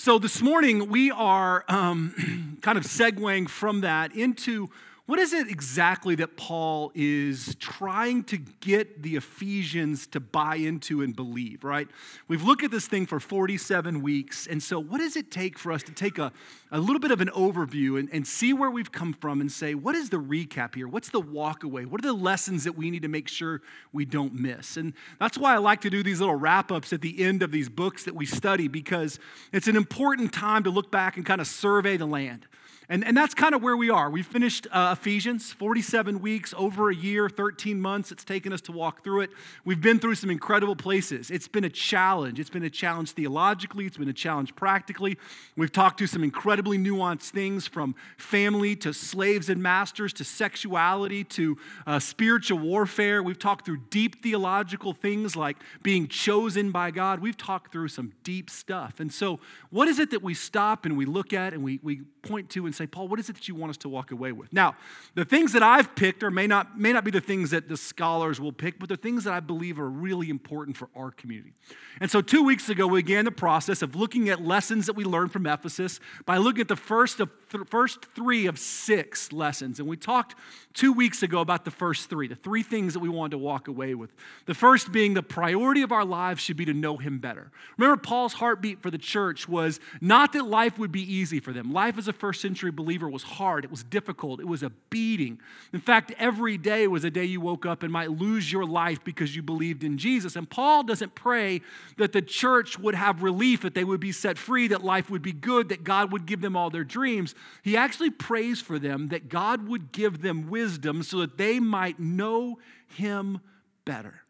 [0.00, 4.70] So this morning, we are um, kind of segueing from that into
[5.08, 11.00] what is it exactly that Paul is trying to get the Ephesians to buy into
[11.00, 11.88] and believe, right?
[12.28, 14.46] We've looked at this thing for 47 weeks.
[14.46, 16.30] And so, what does it take for us to take a,
[16.70, 19.74] a little bit of an overview and, and see where we've come from and say,
[19.74, 20.86] what is the recap here?
[20.86, 21.86] What's the walk away?
[21.86, 23.62] What are the lessons that we need to make sure
[23.94, 24.76] we don't miss?
[24.76, 27.50] And that's why I like to do these little wrap ups at the end of
[27.50, 29.18] these books that we study because
[29.52, 32.46] it's an important time to look back and kind of survey the land.
[32.90, 34.08] And, and that's kind of where we are.
[34.08, 38.10] We finished uh, Ephesians, 47 weeks, over a year, 13 months.
[38.10, 39.30] It's taken us to walk through it.
[39.62, 41.30] We've been through some incredible places.
[41.30, 42.40] It's been a challenge.
[42.40, 45.18] It's been a challenge theologically, it's been a challenge practically.
[45.54, 51.24] We've talked to some incredibly nuanced things from family to slaves and masters to sexuality
[51.24, 53.22] to uh, spiritual warfare.
[53.22, 57.20] We've talked through deep theological things like being chosen by God.
[57.20, 58.98] We've talked through some deep stuff.
[58.98, 62.00] And so, what is it that we stop and we look at and we, we
[62.22, 64.32] point to and say, Paul, what is it that you want us to walk away
[64.32, 64.52] with?
[64.52, 64.76] Now,
[65.14, 67.76] the things that I've picked or may not, may not be the things that the
[67.76, 71.52] scholars will pick, but the things that I believe are really important for our community.
[72.00, 75.04] And so two weeks ago, we began the process of looking at lessons that we
[75.04, 79.80] learned from Ephesus by looking at the first, of, th- first three of six lessons.
[79.80, 80.34] And we talked
[80.78, 83.66] two weeks ago about the first three, the three things that we wanted to walk
[83.66, 84.10] away with.
[84.46, 87.50] The first being the priority of our lives should be to know Him better.
[87.76, 91.72] Remember, Paul's heartbeat for the church was not that life would be easy for them.
[91.72, 95.40] Life as a first century believer was hard, it was difficult, it was a beating.
[95.72, 99.02] In fact, every day was a day you woke up and might lose your life
[99.02, 100.36] because you believed in Jesus.
[100.36, 101.60] And Paul doesn't pray
[101.96, 105.22] that the church would have relief, that they would be set free, that life would
[105.22, 107.34] be good, that God would give them all their dreams.
[107.64, 111.98] He actually prays for them that God would give them wisdom so that they might
[111.98, 113.40] know Him
[113.84, 114.22] better.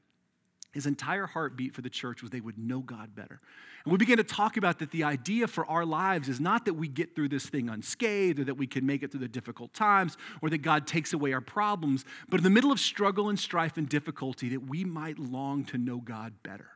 [0.72, 3.40] His entire heartbeat for the church was they would know God better.
[3.84, 6.74] And we began to talk about that the idea for our lives is not that
[6.74, 9.72] we get through this thing unscathed or that we can make it through the difficult
[9.72, 13.38] times or that God takes away our problems, but in the middle of struggle and
[13.38, 16.68] strife and difficulty, that we might long to know God better.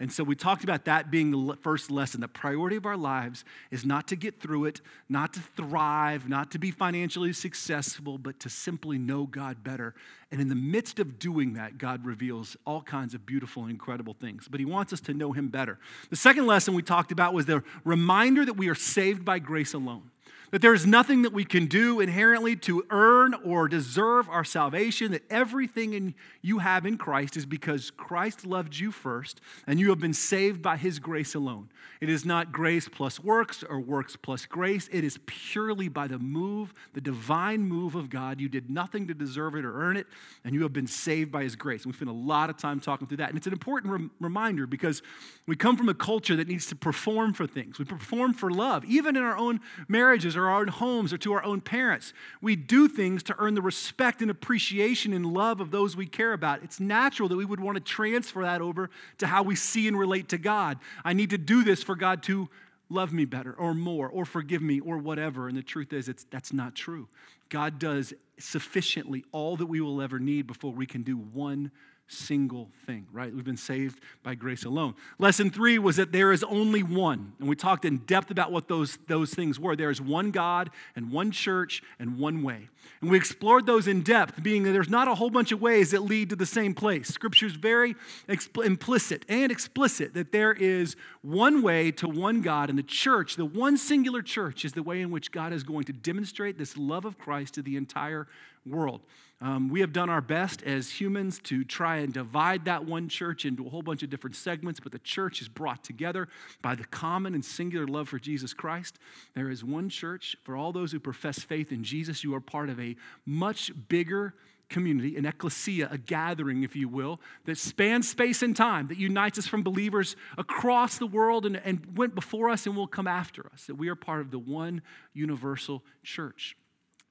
[0.00, 2.20] And so we talked about that being the first lesson.
[2.20, 6.52] The priority of our lives is not to get through it, not to thrive, not
[6.52, 9.94] to be financially successful, but to simply know God better.
[10.30, 14.14] And in the midst of doing that, God reveals all kinds of beautiful and incredible
[14.14, 14.46] things.
[14.48, 15.80] But He wants us to know Him better.
[16.10, 19.74] The second lesson we talked about was the reminder that we are saved by grace
[19.74, 20.10] alone
[20.50, 25.12] that there is nothing that we can do inherently to earn or deserve our salvation,
[25.12, 29.90] that everything in, you have in Christ is because Christ loved you first and you
[29.90, 31.68] have been saved by his grace alone.
[32.00, 34.88] It is not grace plus works or works plus grace.
[34.92, 38.40] It is purely by the move, the divine move of God.
[38.40, 40.06] You did nothing to deserve it or earn it,
[40.44, 41.82] and you have been saved by his grace.
[41.82, 43.30] And we spend a lot of time talking through that.
[43.30, 45.02] And it's an important rem- reminder because
[45.46, 47.78] we come from a culture that needs to perform for things.
[47.78, 51.32] We perform for love, even in our own marriages or our own homes or to
[51.32, 52.12] our own parents.
[52.40, 56.32] We do things to earn the respect and appreciation and love of those we care
[56.32, 56.62] about.
[56.62, 59.98] It's natural that we would want to transfer that over to how we see and
[59.98, 60.78] relate to God.
[61.04, 62.48] I need to do this for God to
[62.88, 65.48] love me better or more or forgive me or whatever.
[65.48, 67.08] And the truth is, it's, that's not true.
[67.48, 71.70] God does sufficiently all that we will ever need before we can do one
[72.08, 73.32] single thing, right?
[73.32, 74.94] We've been saved by grace alone.
[75.18, 77.34] Lesson three was that there is only one.
[77.38, 79.76] And we talked in depth about what those, those things were.
[79.76, 82.68] There is one God and one church and one way.
[83.00, 85.90] And we explored those in depth, being that there's not a whole bunch of ways
[85.90, 87.08] that lead to the same place.
[87.08, 87.94] Scripture is very
[88.28, 93.36] expl- implicit and explicit that there is one way to one God, and the church,
[93.36, 96.76] the one singular church, is the way in which God is going to demonstrate this
[96.76, 98.26] love of Christ to the entire
[98.70, 99.00] world.
[99.40, 103.44] Um, we have done our best as humans to try and divide that one church
[103.44, 106.26] into a whole bunch of different segments, but the church is brought together
[106.60, 108.98] by the common and singular love for Jesus Christ.
[109.34, 112.24] There is one church for all those who profess faith in Jesus.
[112.24, 114.34] You are part of a much bigger
[114.68, 119.38] community, an ecclesia, a gathering, if you will, that spans space and time, that unites
[119.38, 123.48] us from believers across the world and, and went before us and will come after
[123.52, 124.82] us, that we are part of the one
[125.14, 126.56] universal church.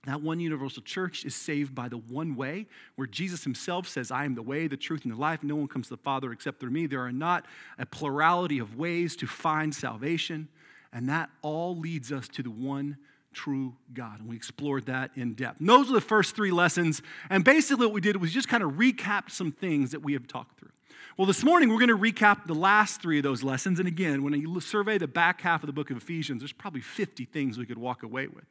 [0.06, 4.24] That one universal church is saved by the one way, where Jesus himself says, I
[4.24, 5.44] am the way, the truth, and the life.
[5.44, 6.88] No one comes to the Father except through me.
[6.88, 7.46] There are not
[7.78, 10.48] a plurality of ways to find salvation,
[10.94, 12.98] and that all leads us to the one
[13.34, 14.20] true God.
[14.20, 15.60] And we explored that in depth.
[15.60, 17.02] And those are the first three lessons.
[17.30, 20.28] And basically, what we did was just kind of recap some things that we have
[20.28, 20.70] talked through.
[21.18, 23.80] Well, this morning we're going to recap the last three of those lessons.
[23.80, 26.82] And again, when you survey the back half of the book of Ephesians, there's probably
[26.82, 28.46] 50 things we could walk away with.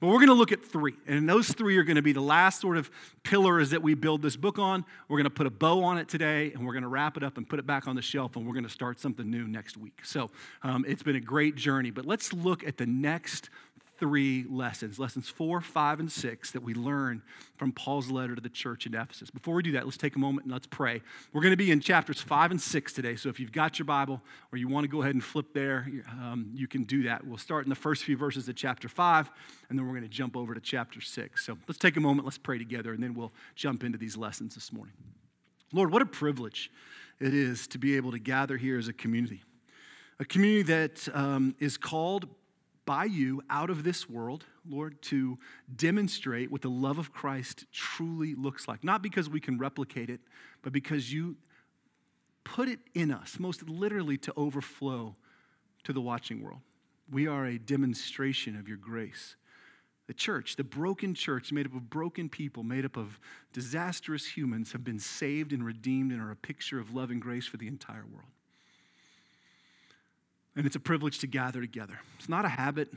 [0.00, 0.96] But we're going to look at three.
[1.06, 2.90] And those three are going to be the last sort of
[3.22, 4.84] pillars that we build this book on.
[5.08, 7.22] We're going to put a bow on it today, and we're going to wrap it
[7.22, 9.48] up and put it back on the shelf, and we're going to start something new
[9.48, 10.00] next week.
[10.04, 10.30] So
[10.62, 11.90] um, it's been a great journey.
[11.90, 13.48] But let's look at the next
[14.00, 17.22] three lessons, lessons four, five, and six, that we learn
[17.56, 19.30] from Paul's letter to the church in Ephesus.
[19.30, 21.02] Before we do that, let's take a moment and let's pray.
[21.32, 23.14] We're going to be in chapters five and six today.
[23.14, 25.86] So if you've got your Bible or you want to go ahead and flip there,
[26.10, 27.26] um, you can do that.
[27.26, 29.30] We'll start in the first few verses of chapter five,
[29.68, 31.46] and then we're going to jump over to chapter six.
[31.46, 34.54] So let's take a moment, let's pray together, and then we'll jump into these lessons
[34.54, 34.94] this morning.
[35.72, 36.70] Lord, what a privilege
[37.20, 39.42] it is to be able to gather here as a community.
[40.18, 42.28] A community that um, is called
[42.90, 45.38] by you out of this world, Lord, to
[45.76, 48.82] demonstrate what the love of Christ truly looks like.
[48.82, 50.18] Not because we can replicate it,
[50.60, 51.36] but because you
[52.42, 55.14] put it in us, most literally to overflow
[55.84, 56.62] to the watching world.
[57.08, 59.36] We are a demonstration of your grace.
[60.08, 63.20] The church, the broken church, made up of broken people, made up of
[63.52, 67.46] disastrous humans, have been saved and redeemed and are a picture of love and grace
[67.46, 68.30] for the entire world.
[70.56, 72.00] And it's a privilege to gather together.
[72.18, 72.92] It's not a habit,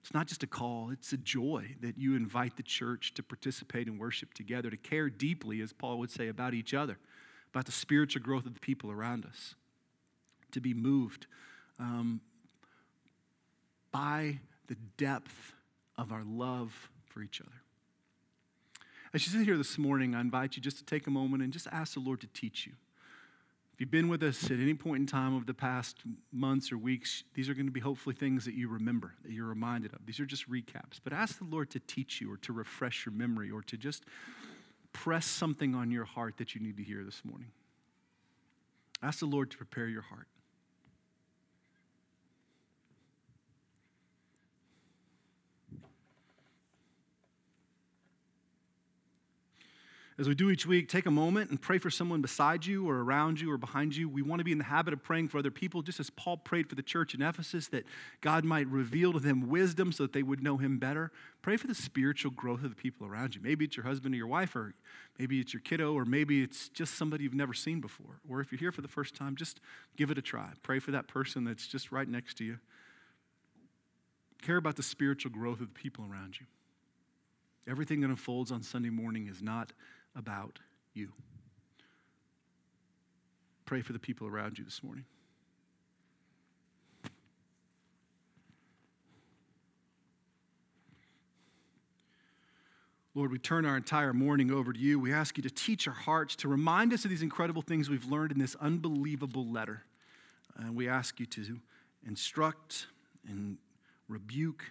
[0.00, 3.86] it's not just a call, it's a joy that you invite the church to participate
[3.86, 6.98] in worship together, to care deeply, as Paul would say, about each other,
[7.52, 9.54] about the spiritual growth of the people around us,
[10.50, 11.26] to be moved
[11.78, 12.20] um,
[13.92, 15.52] by the depth
[15.96, 17.62] of our love for each other.
[19.14, 21.52] As you sit here this morning, I invite you just to take a moment and
[21.52, 22.72] just ask the Lord to teach you.
[23.74, 25.96] If you've been with us at any point in time over the past
[26.32, 29.48] months or weeks, these are going to be hopefully things that you remember, that you're
[29.48, 30.06] reminded of.
[30.06, 31.00] These are just recaps.
[31.02, 34.04] But ask the Lord to teach you or to refresh your memory or to just
[34.92, 37.48] press something on your heart that you need to hear this morning.
[39.02, 40.28] Ask the Lord to prepare your heart.
[50.16, 53.02] As we do each week, take a moment and pray for someone beside you or
[53.02, 54.08] around you or behind you.
[54.08, 56.36] We want to be in the habit of praying for other people, just as Paul
[56.36, 57.84] prayed for the church in Ephesus, that
[58.20, 61.10] God might reveal to them wisdom so that they would know him better.
[61.42, 63.40] Pray for the spiritual growth of the people around you.
[63.42, 64.72] Maybe it's your husband or your wife, or
[65.18, 68.20] maybe it's your kiddo, or maybe it's just somebody you've never seen before.
[68.28, 69.60] Or if you're here for the first time, just
[69.96, 70.50] give it a try.
[70.62, 72.58] Pray for that person that's just right next to you.
[74.42, 76.46] Care about the spiritual growth of the people around you.
[77.66, 79.72] Everything that unfolds on Sunday morning is not
[80.16, 80.58] about
[80.92, 81.10] you.
[83.64, 85.04] Pray for the people around you this morning.
[93.16, 94.98] Lord, we turn our entire morning over to you.
[94.98, 98.06] We ask you to teach our hearts, to remind us of these incredible things we've
[98.06, 99.84] learned in this unbelievable letter.
[100.56, 101.60] And we ask you to
[102.06, 102.88] instruct
[103.28, 103.58] and
[104.08, 104.64] rebuke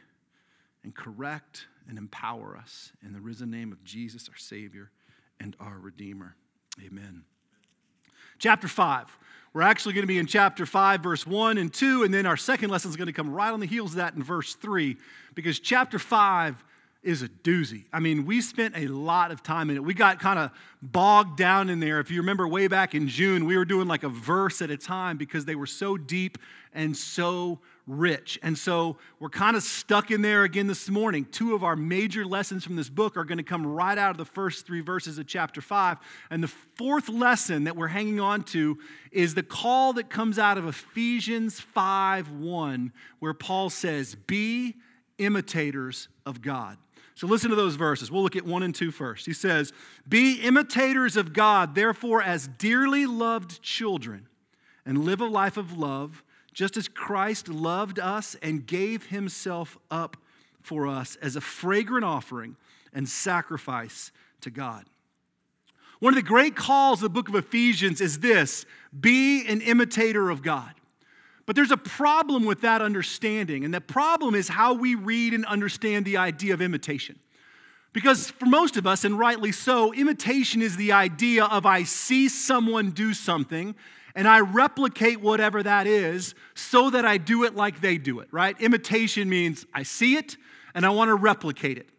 [0.84, 4.92] and correct and empower us in the risen name of Jesus, our Savior
[5.40, 6.36] and our Redeemer.
[6.84, 7.24] Amen.
[8.40, 9.18] Chapter 5.
[9.54, 12.38] We're actually going to be in chapter 5, verse 1 and 2, and then our
[12.38, 14.98] second lesson is going to come right on the heels of that in verse 3,
[15.36, 16.64] because chapter 5
[17.04, 17.84] is a doozy.
[17.92, 19.84] I mean, we spent a lot of time in it.
[19.84, 20.52] We got kind of
[20.82, 22.00] bogged down in there.
[22.00, 24.78] If you remember way back in June, we were doing like a verse at a
[24.78, 26.38] time because they were so deep
[26.74, 28.40] and so rich.
[28.42, 31.26] And so we're kind of stuck in there again this morning.
[31.26, 34.18] Two of our major lessons from this book are going to come right out of
[34.18, 35.98] the first three verses of chapter five.
[36.30, 38.80] And the fourth lesson that we're hanging on to
[39.12, 44.76] is the call that comes out of Ephesians 5 1, where Paul says, Be
[45.18, 46.78] imitators of God.
[47.16, 48.12] So listen to those verses.
[48.12, 49.26] We'll look at one and two first.
[49.26, 49.72] He says,
[50.08, 54.28] Be imitators of God, therefore, as dearly loved children,
[54.86, 60.18] and live a life of love, just as Christ loved us and gave himself up
[60.62, 62.56] for us as a fragrant offering
[62.94, 64.86] and sacrifice to God.
[66.00, 68.66] One of the great calls of the book of Ephesians is this
[69.00, 70.74] be an imitator of God.
[71.46, 75.46] But there's a problem with that understanding, and that problem is how we read and
[75.46, 77.20] understand the idea of imitation.
[77.92, 82.28] Because for most of us, and rightly so, imitation is the idea of I see
[82.28, 83.76] someone do something
[84.16, 88.28] and I replicate whatever that is so that I do it like they do it,
[88.32, 88.60] right?
[88.62, 90.38] Imitation means I see it
[90.76, 91.90] and I want to replicate it.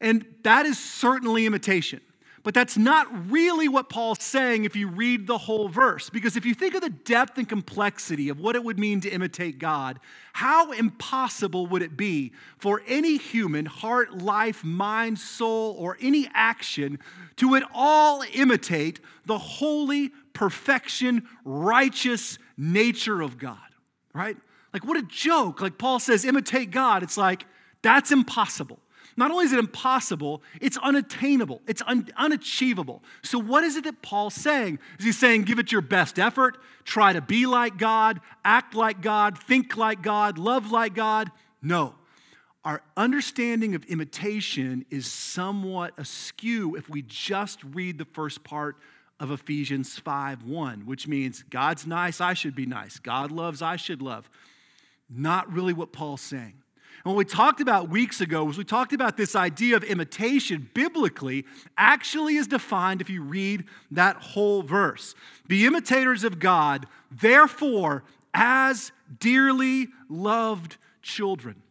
[0.00, 2.00] And that is certainly imitation.
[2.42, 6.08] But that's not really what Paul's saying if you read the whole verse.
[6.08, 9.10] Because if you think of the depth and complexity of what it would mean to
[9.10, 10.00] imitate God,
[10.32, 16.98] how impossible would it be for any human, heart, life, mind, soul, or any action
[17.36, 23.58] to at all imitate the holy, perfection, righteous nature of God,
[24.14, 24.36] right?
[24.72, 25.60] Like, what a joke.
[25.60, 27.02] Like, Paul says, imitate God.
[27.02, 27.44] It's like,
[27.82, 28.78] that's impossible.
[29.16, 33.02] Not only is it impossible, it's unattainable, it's un- unachievable.
[33.22, 34.78] So, what is it that Paul's saying?
[34.98, 39.00] Is he saying, give it your best effort, try to be like God, act like
[39.00, 41.30] God, think like God, love like God?
[41.62, 41.94] No.
[42.64, 48.76] Our understanding of imitation is somewhat askew if we just read the first part
[49.18, 52.98] of Ephesians 5 1, which means God's nice, I should be nice.
[52.98, 54.28] God loves, I should love.
[55.08, 56.59] Not really what Paul's saying.
[57.04, 60.68] And what we talked about weeks ago was we talked about this idea of imitation
[60.74, 61.46] biblically
[61.78, 65.14] actually is defined if you read that whole verse.
[65.48, 68.04] Be imitators of God, therefore,
[68.34, 71.62] as dearly loved children.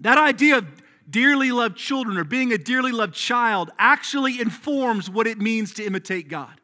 [0.00, 0.66] That idea of
[1.08, 5.84] dearly loved children or being a dearly loved child actually informs what it means to
[5.84, 6.60] imitate God.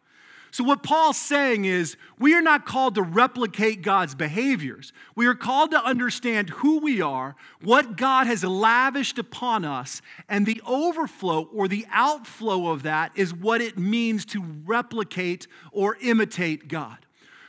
[0.52, 4.92] So, what Paul's saying is, we are not called to replicate God's behaviors.
[5.16, 10.44] We are called to understand who we are, what God has lavished upon us, and
[10.44, 16.68] the overflow or the outflow of that is what it means to replicate or imitate
[16.68, 17.01] God.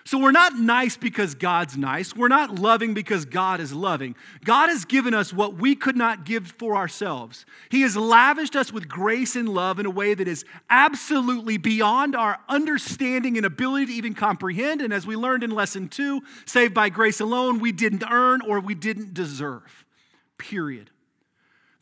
[0.05, 2.13] So we're not nice because God's nice.
[2.13, 4.15] We're not loving because God is loving.
[4.43, 7.45] God has given us what we could not give for ourselves.
[7.69, 12.15] He has lavished us with grace and love in a way that is absolutely beyond
[12.15, 14.81] our understanding and ability to even comprehend.
[14.81, 18.59] And as we learned in lesson two, saved by grace alone, we didn't earn or
[18.59, 19.85] we didn't deserve.
[20.37, 20.89] Period.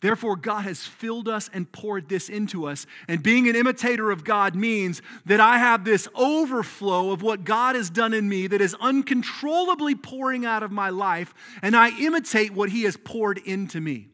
[0.02, 2.88] Therefore, God has filled us and poured this into us.
[3.08, 7.76] And being an imitator of God means that I have this overflow of what God
[7.76, 12.52] has done in me that is uncontrollably pouring out of my life, and I imitate
[12.52, 14.08] what He has poured into me.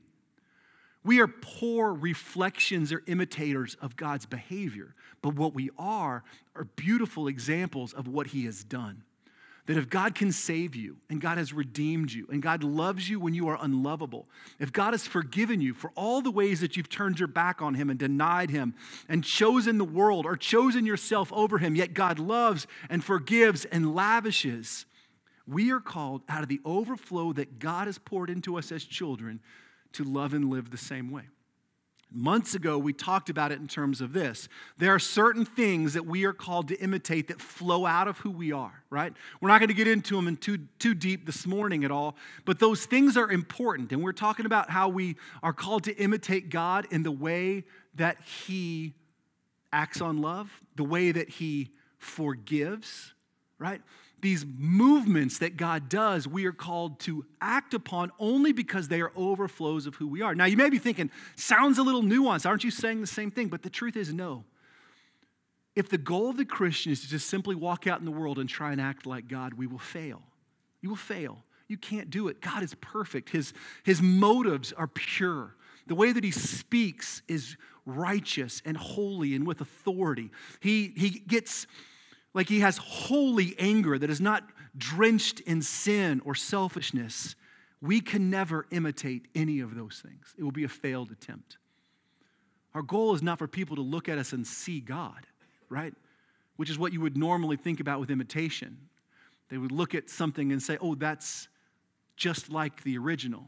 [1.05, 7.29] We are poor reflections or imitators of God's behavior, but what we are are beautiful
[7.29, 9.03] examples of what He has done.
[9.67, 13.19] That if God can save you and God has redeemed you and God loves you
[13.19, 14.25] when you are unlovable,
[14.59, 17.75] if God has forgiven you for all the ways that you've turned your back on
[17.75, 18.73] Him and denied Him
[19.09, 23.93] and chosen the world or chosen yourself over Him, yet God loves and forgives and
[23.93, 24.85] lavishes,
[25.45, 29.41] we are called out of the overflow that God has poured into us as children
[29.93, 31.23] to love and live the same way.
[32.09, 34.47] Months ago, we talked about it in terms of this.
[34.77, 38.31] There are certain things that we are called to imitate that flow out of who
[38.31, 39.11] we are, right?
[39.41, 42.15] We're not going to get into them in too, too deep this morning at all,
[42.45, 43.91] but those things are important.
[43.91, 48.21] And we're talking about how we are called to imitate God in the way that
[48.21, 48.93] He
[49.73, 53.13] acts on love, the way that He forgives,
[53.59, 53.81] right?
[54.21, 59.11] These movements that God does, we are called to act upon only because they are
[59.15, 60.33] overflows of who we are.
[60.33, 62.45] Now, you may be thinking, sounds a little nuanced.
[62.45, 63.47] Aren't you saying the same thing?
[63.47, 64.43] But the truth is, no.
[65.75, 68.39] If the goal of the Christian is to just simply walk out in the world
[68.39, 70.23] and try and act like God, we will fail.
[70.81, 71.43] You will fail.
[71.67, 72.41] You can't do it.
[72.41, 75.55] God is perfect, His, his motives are pure.
[75.85, 80.31] The way that He speaks is righteous and holy and with authority.
[80.59, 81.67] He, he gets
[82.37, 84.43] like he has holy anger that is not
[84.77, 87.35] drenched in sin or selfishness,
[87.81, 90.35] we can never imitate any of those things.
[90.37, 91.57] It will be a failed attempt.
[92.75, 95.25] Our goal is not for people to look at us and see God,
[95.67, 95.95] right?
[96.57, 98.77] Which is what you would normally think about with imitation.
[99.49, 101.47] They would look at something and say, oh, that's
[102.17, 103.47] just like the original.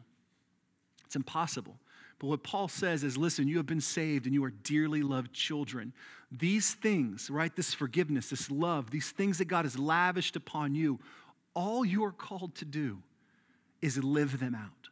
[1.06, 1.78] It's impossible.
[2.18, 5.32] But what Paul says is listen, you have been saved and you are dearly loved
[5.32, 5.94] children.
[6.32, 11.00] These things, right, this forgiveness, this love, these things that God has lavished upon you,
[11.54, 13.00] all you are called to do
[13.82, 14.90] is live them out.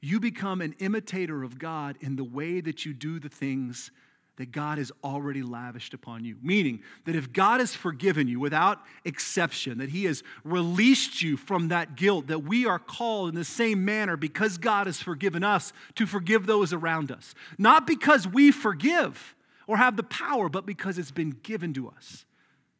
[0.00, 3.90] You become an imitator of God in the way that you do the things
[4.36, 6.36] that God has already lavished upon you.
[6.42, 11.68] Meaning that if God has forgiven you without exception, that He has released you from
[11.68, 15.72] that guilt, that we are called in the same manner because God has forgiven us
[15.94, 17.34] to forgive those around us.
[17.58, 19.34] Not because we forgive
[19.66, 22.24] or have the power, but because it's been given to us.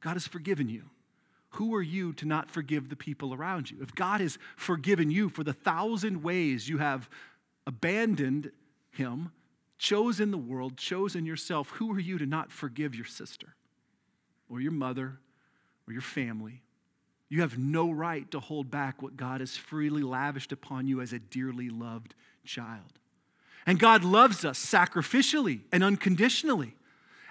[0.00, 0.90] God has forgiven you.
[1.56, 3.78] Who are you to not forgive the people around you?
[3.82, 7.10] If God has forgiven you for the thousand ways you have
[7.66, 8.50] abandoned
[8.90, 9.32] Him,
[9.78, 13.54] chosen the world, chosen yourself, who are you to not forgive your sister
[14.48, 15.18] or your mother
[15.86, 16.62] or your family?
[17.28, 21.12] You have no right to hold back what God has freely lavished upon you as
[21.12, 22.98] a dearly loved child.
[23.66, 26.74] And God loves us sacrificially and unconditionally.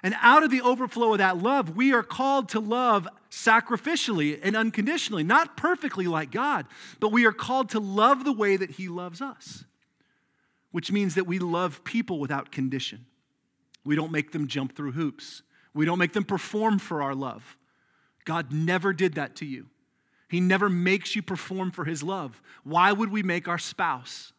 [0.04, 4.56] And out of the overflow of that love, we are called to love sacrificially and
[4.56, 6.66] unconditionally, not perfectly like God,
[7.00, 9.66] but we are called to love the way that He loves us
[10.72, 13.06] which means that we love people without condition.
[13.84, 17.58] We don't make them jump through hoops, we don't make them perform for our love.
[18.26, 19.68] God never did that to you.
[20.30, 22.42] He never makes you perform for his love.
[22.64, 24.32] Why would we make our spouse?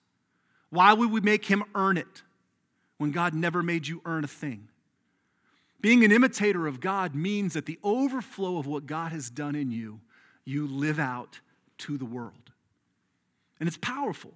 [0.72, 2.22] Why would we make him earn it
[2.96, 4.68] when God never made you earn a thing?
[5.82, 9.70] Being an imitator of God means that the overflow of what God has done in
[9.70, 10.00] you,
[10.46, 11.40] you live out
[11.76, 12.52] to the world.
[13.60, 14.32] And it's powerful.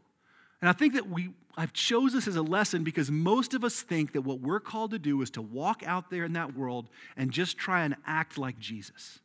[0.61, 3.81] And I think that we I've chose this as a lesson because most of us
[3.81, 6.91] think that what we're called to do is to walk out there in that world
[7.17, 9.21] and just try and act like Jesus.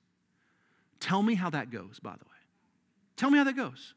[1.02, 2.40] Tell me how that goes, by the way.
[3.18, 3.96] Tell me how that goes.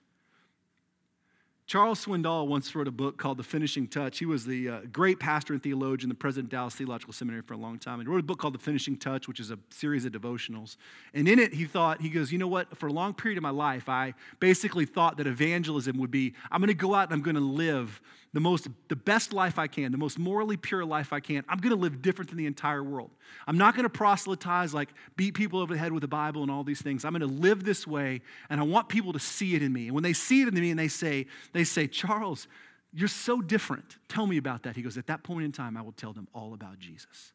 [1.66, 4.18] Charles Swindoll once wrote a book called The Finishing Touch.
[4.18, 7.54] He was the uh, great pastor and theologian, the president of Dallas Theological Seminary for
[7.54, 8.00] a long time.
[8.00, 10.76] And wrote a book called The Finishing Touch, which is a series of devotionals.
[11.14, 12.76] And in it, he thought, he goes, you know what?
[12.76, 16.60] For a long period of my life, I basically thought that evangelism would be I'm
[16.60, 18.02] going to go out and I'm going to live
[18.34, 21.44] the most the best life I can, the most morally pure life I can.
[21.48, 23.10] I'm going to live different than the entire world.
[23.46, 26.50] I'm not going to proselytize like beat people over the head with the Bible and
[26.50, 27.04] all these things.
[27.04, 29.86] I'm going to live this way and I want people to see it in me.
[29.86, 32.48] And when they see it in me and they say they say, "Charles,
[32.92, 33.98] you're so different.
[34.08, 36.26] Tell me about that." He goes, "At that point in time, I will tell them
[36.34, 37.32] all about Jesus."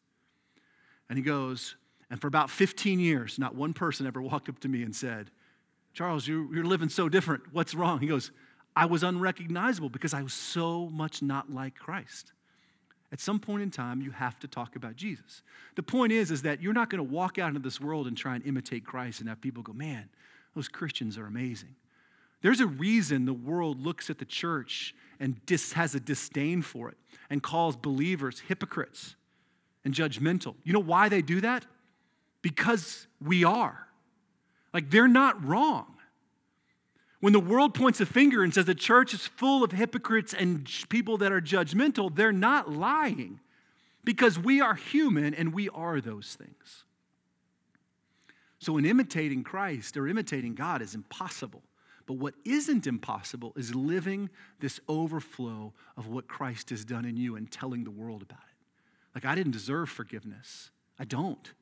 [1.08, 1.76] And he goes,
[2.10, 5.30] and for about 15 years, not one person ever walked up to me and said,
[5.94, 7.44] "Charles, you're, you're living so different.
[7.52, 8.32] What's wrong?" He goes,
[8.80, 12.32] I was unrecognizable because I was so much not like Christ.
[13.12, 15.42] At some point in time, you have to talk about Jesus.
[15.76, 18.16] The point is, is that you're not going to walk out into this world and
[18.16, 20.08] try and imitate Christ and have people go, man,
[20.56, 21.76] those Christians are amazing.
[22.40, 26.88] There's a reason the world looks at the church and dis- has a disdain for
[26.88, 26.96] it
[27.28, 29.14] and calls believers hypocrites
[29.84, 30.54] and judgmental.
[30.64, 31.66] You know why they do that?
[32.40, 33.88] Because we are.
[34.72, 35.96] Like, they're not wrong.
[37.20, 40.68] When the world points a finger and says the church is full of hypocrites and
[40.88, 43.40] people that are judgmental, they're not lying
[44.04, 46.84] because we are human and we are those things.
[48.58, 51.62] So, in imitating Christ or imitating God is impossible.
[52.06, 57.36] But what isn't impossible is living this overflow of what Christ has done in you
[57.36, 58.66] and telling the world about it.
[59.14, 60.70] Like, I didn't deserve forgiveness.
[60.98, 61.52] I don't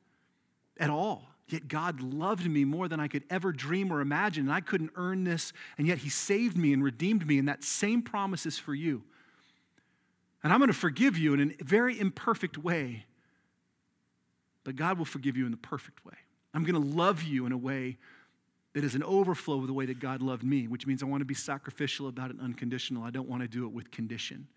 [0.79, 1.27] at all.
[1.49, 4.91] Yet God loved me more than I could ever dream or imagine, and I couldn't
[4.95, 8.57] earn this, and yet He saved me and redeemed me, and that same promise is
[8.57, 9.03] for you.
[10.43, 13.05] And I'm going to forgive you in a very imperfect way,
[14.63, 16.13] but God will forgive you in the perfect way.
[16.53, 17.97] I'm going to love you in a way
[18.73, 21.21] that is an overflow of the way that God loved me, which means I want
[21.21, 23.03] to be sacrificial about it, unconditional.
[23.03, 24.47] I don't want to do it with condition,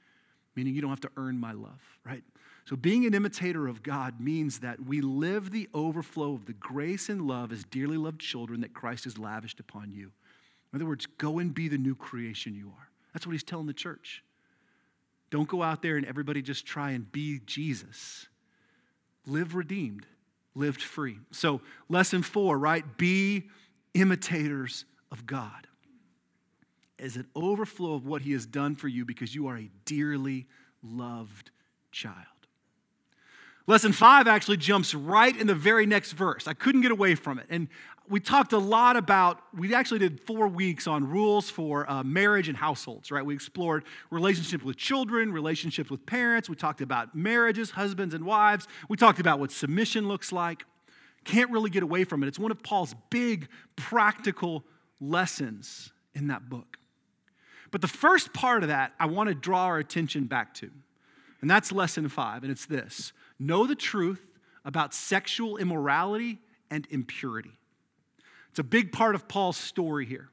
[0.54, 2.22] meaning you don't have to earn my love, right?
[2.64, 7.08] So, being an imitator of God means that we live the overflow of the grace
[7.08, 10.12] and love as dearly loved children that Christ has lavished upon you.
[10.72, 12.88] In other words, go and be the new creation you are.
[13.12, 14.22] That's what he's telling the church.
[15.30, 18.28] Don't go out there and everybody just try and be Jesus.
[19.26, 20.06] Live redeemed,
[20.54, 21.18] lived free.
[21.32, 22.84] So, lesson four, right?
[22.96, 23.48] Be
[23.94, 25.66] imitators of God
[26.98, 30.46] as an overflow of what he has done for you because you are a dearly
[30.82, 31.50] loved
[31.90, 32.31] child.
[33.66, 36.48] Lesson five actually jumps right in the very next verse.
[36.48, 37.46] I couldn't get away from it.
[37.48, 37.68] And
[38.08, 42.48] we talked a lot about, we actually did four weeks on rules for uh, marriage
[42.48, 43.24] and households, right?
[43.24, 46.48] We explored relationships with children, relationships with parents.
[46.48, 48.66] We talked about marriages, husbands and wives.
[48.88, 50.64] We talked about what submission looks like.
[51.24, 52.26] Can't really get away from it.
[52.26, 54.64] It's one of Paul's big practical
[55.00, 56.78] lessons in that book.
[57.70, 60.70] But the first part of that, I want to draw our attention back to.
[61.40, 63.12] And that's lesson five, and it's this
[63.46, 64.24] know the truth
[64.64, 66.38] about sexual immorality
[66.70, 67.58] and impurity.
[68.50, 70.28] It's a big part of Paul's story here,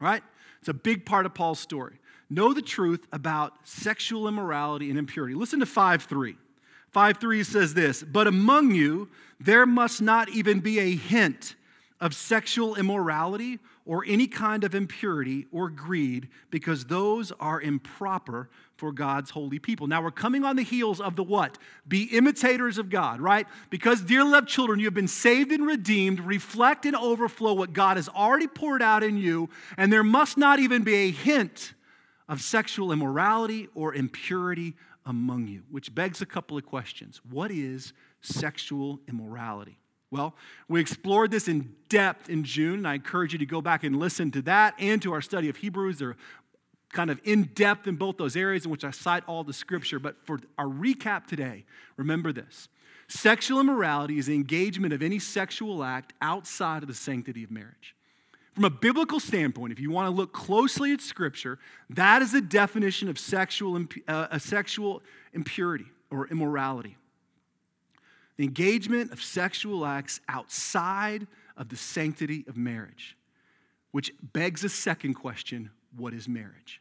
[0.00, 0.22] right?
[0.60, 1.98] It's a big part of Paul's story.
[2.30, 5.34] Know the truth about sexual immorality and impurity.
[5.34, 6.36] Listen to 5 3.
[6.90, 9.08] 5 3 says this But among you,
[9.40, 11.56] there must not even be a hint
[12.00, 18.92] of sexual immorality or any kind of impurity or greed, because those are improper for
[18.92, 19.86] God's holy people.
[19.86, 21.58] Now we're coming on the heels of the what?
[21.86, 23.46] Be imitators of God, right?
[23.70, 26.20] Because, dear loved children, you have been saved and redeemed.
[26.20, 30.58] Reflect and overflow what God has already poured out in you, and there must not
[30.58, 31.74] even be a hint
[32.28, 37.20] of sexual immorality or impurity among you, which begs a couple of questions.
[37.28, 39.78] What is sexual immorality?
[40.12, 40.34] Well,
[40.68, 43.96] we explored this in depth in June, and I encourage you to go back and
[43.96, 45.98] listen to that and to our study of Hebrews.
[45.98, 46.18] They're
[46.92, 49.98] kind of in depth in both those areas in which I cite all the scripture.
[49.98, 51.64] But for our recap today,
[51.96, 52.68] remember this
[53.08, 57.96] sexual immorality is the engagement of any sexual act outside of the sanctity of marriage.
[58.52, 62.42] From a biblical standpoint, if you want to look closely at Scripture, that is the
[62.42, 66.98] definition of sexual, uh, sexual impurity or immorality
[68.42, 73.16] the engagement of sexual acts outside of the sanctity of marriage,
[73.92, 76.80] which begs a second question what is marriage?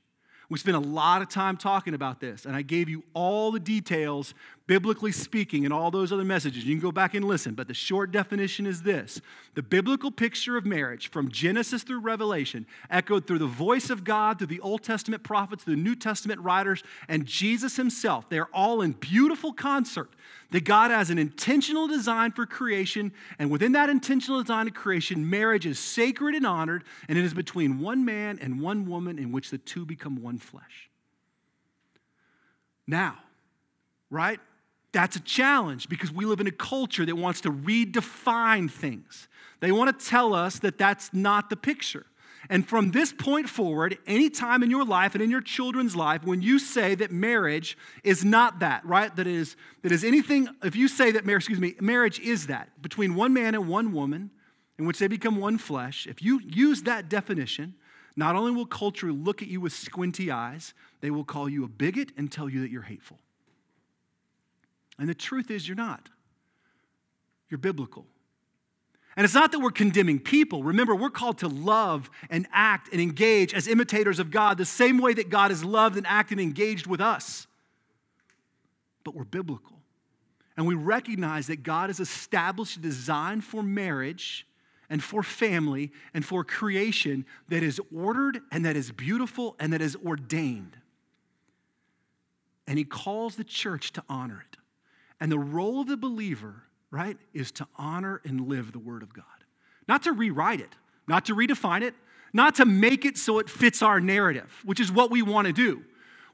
[0.49, 3.59] We spent a lot of time talking about this, and I gave you all the
[3.59, 4.33] details,
[4.65, 6.65] biblically speaking, and all those other messages.
[6.65, 9.21] You can go back and listen, but the short definition is this
[9.53, 14.39] The biblical picture of marriage from Genesis through Revelation, echoed through the voice of God,
[14.39, 18.93] through the Old Testament prophets, the New Testament writers, and Jesus himself, they're all in
[18.93, 20.09] beautiful concert
[20.51, 25.29] that God has an intentional design for creation, and within that intentional design of creation,
[25.29, 29.31] marriage is sacred and honored, and it is between one man and one woman in
[29.31, 30.89] which the two become one flesh.
[32.85, 33.17] Now,
[34.09, 34.39] right?
[34.91, 39.29] That's a challenge because we live in a culture that wants to redefine things.
[39.61, 42.05] They want to tell us that that's not the picture.
[42.51, 46.25] And from this point forward, any time in your life and in your children's life,
[46.25, 49.15] when you say that marriage is not that, right?
[49.15, 52.81] That is, that is anything, if you say that marriage, excuse me, marriage is that
[52.81, 54.31] between one man and one woman,
[54.77, 57.73] in which they become one flesh, if you use that definition,
[58.17, 61.69] not only will culture look at you with squinty eyes, they will call you a
[61.69, 63.19] bigot and tell you that you're hateful.
[64.99, 66.09] And the truth is, you're not.
[67.47, 68.07] You're biblical.
[69.17, 70.63] And it's not that we're condemning people.
[70.63, 74.99] Remember, we're called to love and act and engage as imitators of God the same
[74.99, 77.45] way that God has loved and acted and engaged with us.
[79.03, 79.77] But we're biblical.
[80.55, 84.47] And we recognize that God has established a design for marriage
[84.89, 89.81] and for family and for creation that is ordered and that is beautiful and that
[89.81, 90.77] is ordained.
[92.67, 94.57] And He calls the church to honor it.
[95.19, 99.13] And the role of the believer right, is to honor and live the Word of
[99.13, 99.25] God.
[99.87, 100.75] Not to rewrite it,
[101.07, 101.95] not to redefine it,
[102.33, 105.53] not to make it so it fits our narrative, which is what we want to
[105.53, 105.83] do.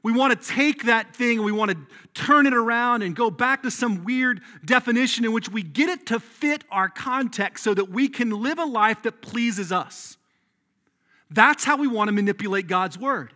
[0.02, 1.76] We want to take that thing and we want to
[2.14, 6.06] turn it around and go back to some weird definition in which we get it
[6.06, 10.16] to fit our context so that we can live a life that pleases us.
[11.30, 13.32] That's how we want to manipulate God's word.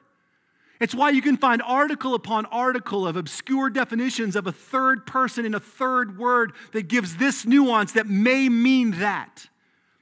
[0.83, 5.47] It's why you can find article upon article of obscure definitions of a third person
[5.47, 9.47] in a third word that gives this nuance that may mean that,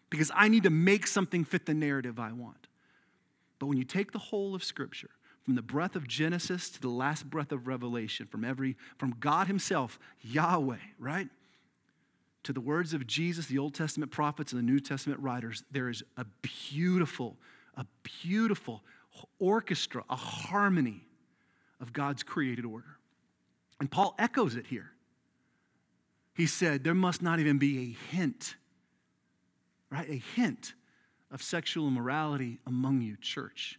[0.08, 2.66] because I need to make something fit the narrative I want.
[3.58, 5.10] But when you take the whole of Scripture,
[5.44, 9.48] from the breath of Genesis to the last breath of Revelation, from every from God
[9.48, 11.28] Himself, Yahweh, right?
[12.44, 15.90] To the words of Jesus, the Old Testament prophets, and the New Testament writers, there
[15.90, 16.24] is a
[16.70, 17.36] beautiful,
[17.76, 17.84] a
[18.22, 18.82] beautiful
[19.38, 21.02] orchestra, a harmony
[21.80, 22.96] of God's created order.
[23.78, 24.90] And Paul echoes it here.
[26.34, 28.56] He said, There must not even be a hint,
[29.90, 30.08] right?
[30.08, 30.74] A hint
[31.30, 33.78] of sexual immorality among you, church.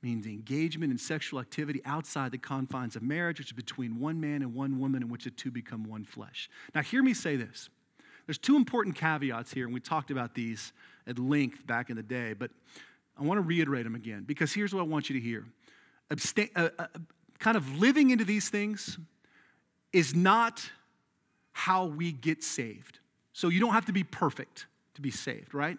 [0.00, 4.42] Means engagement in sexual activity outside the confines of marriage, which is between one man
[4.42, 6.48] and one woman, in which the two become one flesh.
[6.72, 7.68] Now, hear me say this.
[8.26, 10.72] There's two important caveats here, and we talked about these
[11.06, 12.50] at length back in the day, but
[13.18, 15.44] I want to reiterate them again because here's what I want you to hear.
[16.10, 16.86] Abstain, uh, uh,
[17.38, 18.98] kind of living into these things
[19.92, 20.70] is not
[21.52, 23.00] how we get saved.
[23.32, 25.78] So you don't have to be perfect to be saved, right?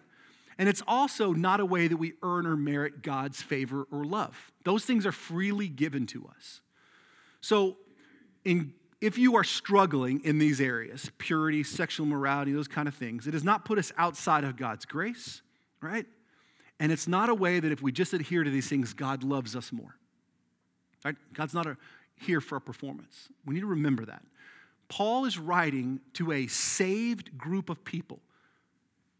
[0.57, 4.51] And it's also not a way that we earn or merit God's favor or love.
[4.65, 6.61] Those things are freely given to us.
[7.39, 7.77] So,
[8.43, 13.25] in, if you are struggling in these areas, purity, sexual morality, those kind of things,
[13.25, 15.41] it does not put us outside of God's grace,
[15.81, 16.05] right?
[16.79, 19.55] And it's not a way that if we just adhere to these things, God loves
[19.55, 19.95] us more.
[21.03, 21.15] Right?
[21.33, 21.77] God's not a,
[22.15, 23.29] here for a performance.
[23.45, 24.23] We need to remember that.
[24.87, 28.19] Paul is writing to a saved group of people,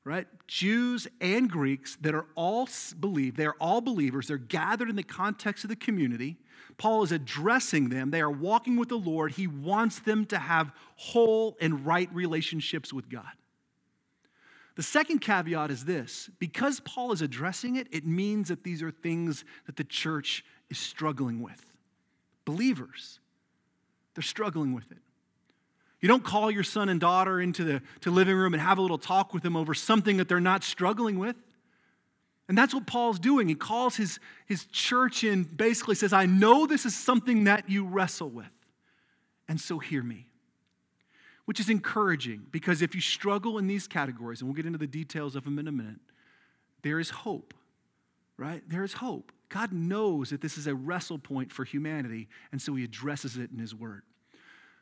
[0.04, 0.28] right?
[0.48, 2.68] Jews and Greeks that are all
[3.00, 6.38] believe, they're all believers, they're gathered in the context of the community.
[6.78, 8.10] Paul is addressing them.
[8.10, 9.34] They are walking with the Lord.
[9.34, 13.26] He wants them to have whole and right relationships with God.
[14.80, 18.92] The second caveat is this because Paul is addressing it, it means that these are
[18.92, 21.62] things that the church is struggling with.
[22.46, 23.20] Believers,
[24.16, 25.00] they're struggling with it.
[26.00, 28.82] You don't call your son and daughter into the to living room and have a
[28.82, 31.36] little talk with them over something that they're not struggling with.
[32.48, 33.50] And that's what Paul's doing.
[33.50, 37.86] He calls his, his church in, basically says, I know this is something that you
[37.86, 38.48] wrestle with.
[39.50, 40.29] And so hear me
[41.50, 44.86] which is encouraging because if you struggle in these categories, and we'll get into the
[44.86, 46.00] details of them in a minute,
[46.84, 47.56] there is hope,
[48.38, 48.62] right?
[48.70, 49.32] There is hope.
[49.50, 53.50] God knows that this is a wrestle point for humanity, and so he addresses it
[53.50, 54.04] in his word.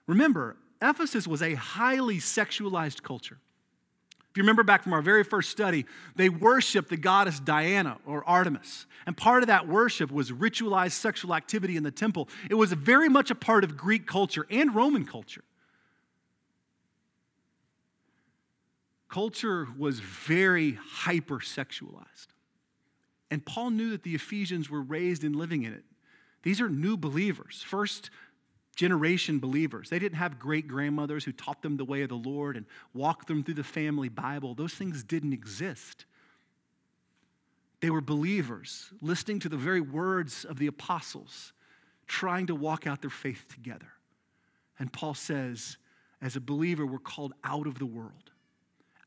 [0.08, 3.38] Remember, Ephesus was a highly sexualized culture.
[4.30, 5.86] If you remember back from our very first study,
[6.18, 8.88] they worshiped the goddess Diana or Artemis.
[9.06, 12.28] And part of that worship was ritualized sexual activity in the temple.
[12.50, 15.46] It was very much a part of Greek culture and Roman culture.
[19.10, 22.28] Culture was very hypersexualized.
[23.30, 25.84] And Paul knew that the Ephesians were raised and living in it.
[26.44, 28.10] These are new believers, first
[28.76, 29.90] generation believers.
[29.90, 33.28] They didn't have great grandmothers who taught them the way of the Lord and walked
[33.28, 34.54] them through the family Bible.
[34.54, 36.06] Those things didn't exist.
[37.82, 41.54] They were believers, listening to the very words of the apostles,
[42.08, 43.94] trying to walk out their faith together.
[44.80, 45.78] And Paul says,
[46.22, 48.32] as a believer, we're called out of the world,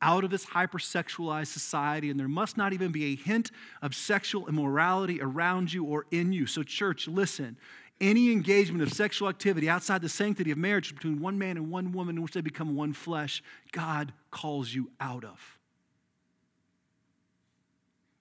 [0.02, 3.50] out of this hypersexualized society, and there must not even be a hint
[3.82, 6.46] of sexual immorality around you or in you.
[6.46, 7.56] So, church, listen.
[8.00, 11.92] Any engagement of sexual activity outside the sanctity of marriage between one man and one
[11.92, 15.58] woman in which they become one flesh, God calls you out of.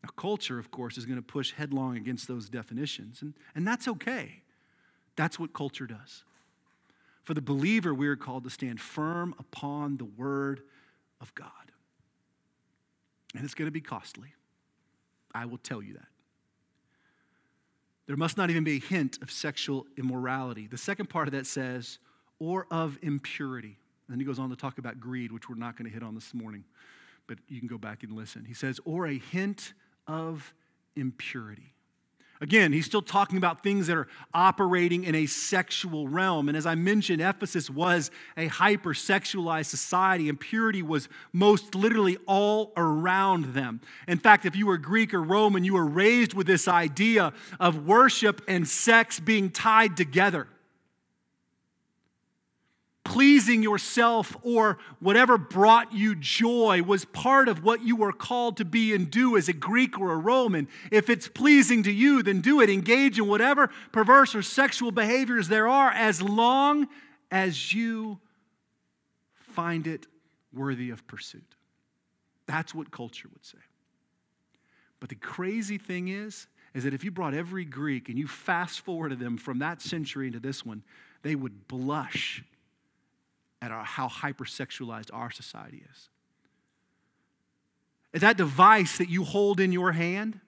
[0.03, 3.87] Now, culture, of course, is going to push headlong against those definitions, and, and that's
[3.87, 4.41] okay.
[5.15, 6.23] That's what culture does.
[7.23, 10.61] For the believer, we are called to stand firm upon the word
[11.21, 11.68] of God.
[13.35, 14.33] And it's going to be costly.
[15.33, 16.07] I will tell you that.
[18.07, 20.65] There must not even be a hint of sexual immorality.
[20.65, 21.99] The second part of that says,
[22.39, 23.77] or of impurity.
[24.07, 26.01] And then he goes on to talk about greed, which we're not going to hit
[26.01, 26.63] on this morning,
[27.27, 28.45] but you can go back and listen.
[28.45, 29.73] He says, or a hint
[30.07, 30.55] of
[30.95, 31.75] impurity.
[32.41, 36.47] Again, he's still talking about things that are operating in a sexual realm.
[36.47, 40.29] And as I mentioned, Ephesus was a hypersexualized society.
[40.29, 43.81] and purity was most literally all around them.
[44.07, 47.85] In fact, if you were Greek or Roman, you were raised with this idea of
[47.85, 50.47] worship and sex being tied together
[53.09, 58.63] pleasing yourself or whatever brought you joy was part of what you were called to
[58.63, 60.67] be and do as a Greek or a Roman.
[60.91, 62.69] If it's pleasing to you, then do it.
[62.69, 66.87] Engage in whatever perverse or sexual behaviors there are as long
[67.31, 68.19] as you
[69.33, 70.05] find it
[70.53, 71.55] worthy of pursuit.
[72.45, 73.57] That's what culture would say.
[74.99, 76.45] But the crazy thing is,
[76.75, 80.27] is that if you brought every Greek and you fast forwarded them from that century
[80.27, 80.83] into this one,
[81.23, 82.43] they would blush
[83.61, 86.09] at our, how hypersexualized our society is.
[88.13, 90.39] Is that device that you hold in your hand,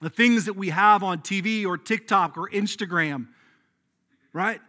[0.00, 3.28] the things that we have on TV or TikTok or Instagram,
[4.32, 4.60] right?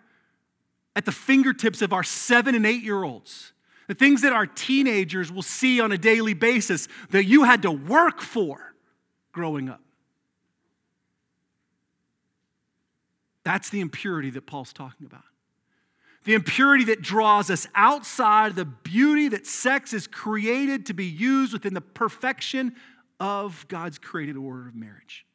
[0.95, 3.51] At the fingertips of our seven and eight year olds,
[3.87, 7.71] the things that our teenagers will see on a daily basis that you had to
[7.71, 8.73] work for
[9.33, 9.81] growing up.
[13.43, 15.23] That's the impurity that Paul's talking about
[16.25, 21.53] the impurity that draws us outside the beauty that sex is created to be used
[21.53, 22.75] within the perfection
[23.19, 25.25] of God's created order of marriage.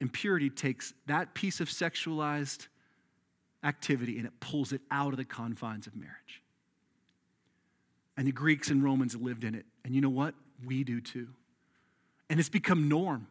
[0.00, 2.68] Impurity takes that piece of sexualized
[3.64, 6.42] activity and it pulls it out of the confines of marriage.
[8.16, 9.66] And the Greeks and Romans lived in it.
[9.84, 10.34] And you know what?
[10.64, 11.28] We do too.
[12.30, 13.26] And it's become norm.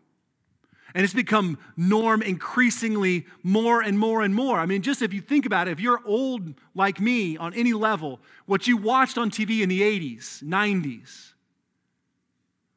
[0.94, 4.60] And it's become norm increasingly more and more and more.
[4.60, 7.74] I mean, just if you think about it, if you're old like me on any
[7.74, 11.34] level, what you watched on TV in the 80s, 90s,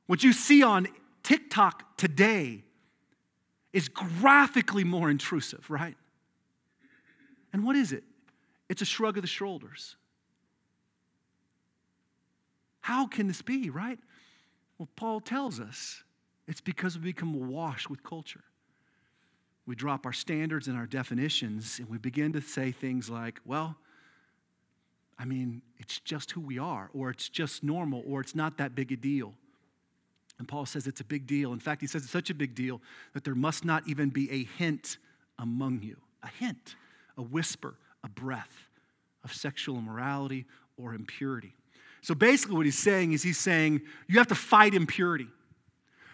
[0.07, 0.89] what you see on
[1.23, 2.65] TikTok today
[3.73, 5.97] is graphically more intrusive, right?
[7.53, 8.05] And what is it?
[8.69, 9.97] It's a shrug of the shoulders.
[12.81, 13.99] How can this be, right?
[14.79, 16.03] Well, Paul tells us
[16.51, 18.43] it's because we become washed with culture.
[19.67, 23.77] We drop our standards and our definitions, and we begin to say things like, well,
[25.17, 28.75] I mean, it's just who we are, or it's just normal, or it's not that
[28.75, 29.35] big a deal.
[30.41, 31.53] And Paul says it's a big deal.
[31.53, 32.81] In fact, he says it's such a big deal
[33.13, 34.99] that there must not even be a hint
[35.39, 36.75] among you a hint,
[37.17, 38.69] a whisper, a breath
[39.23, 41.55] of sexual immorality or impurity.
[42.03, 45.29] So basically, what he's saying is he's saying you have to fight impurity.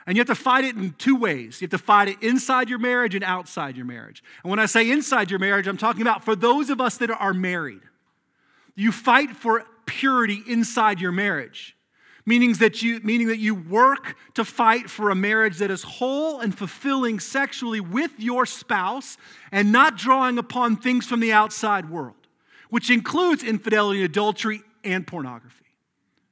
[0.07, 1.61] And you have to fight it in two ways.
[1.61, 4.23] You have to fight it inside your marriage and outside your marriage.
[4.45, 7.11] And when I say inside your marriage, I'm talking about for those of us that
[7.11, 7.81] are married.
[8.77, 11.77] You fight for purity inside your marriage.
[12.25, 16.41] Meaning that, you, meaning that you work to fight for a marriage that is whole
[16.41, 19.17] and fulfilling sexually with your spouse
[19.53, 22.27] and not drawing upon things from the outside world,
[22.69, 25.67] which includes infidelity, adultery, and pornography.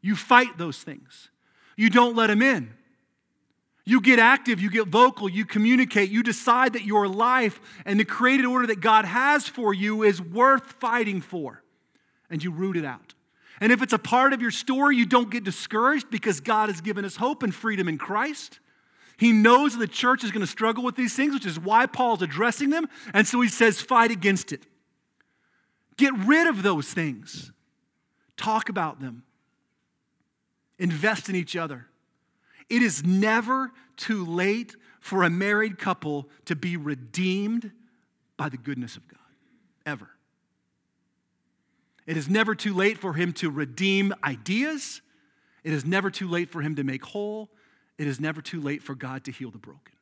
[0.01, 1.31] You fight those things.
[1.77, 2.75] You don't let them in.
[3.87, 8.05] You get active, you get vocal, you communicate, you decide that your life and the
[8.05, 11.63] created order that God has for you is worth fighting for,
[12.31, 13.15] and you root it out.
[13.61, 16.81] And if it's a part of your story, you don't get discouraged because God has
[16.81, 18.59] given us hope and freedom in Christ.
[19.17, 22.23] He knows the church is going to struggle with these things, which is why Paul's
[22.23, 22.89] addressing them.
[23.13, 24.67] And so he says, fight against it.
[25.97, 27.53] Get rid of those things,
[28.37, 29.23] talk about them.
[30.79, 31.87] invest in each other.
[32.69, 37.73] It is never too late for a married couple to be redeemed
[38.37, 39.19] by the goodness of God,
[39.85, 40.09] ever.
[42.07, 45.01] It is never too late for him to redeem ideas.
[45.63, 47.51] It is never too late for him to make whole.
[47.99, 49.95] It is never too late for God to heal the broken.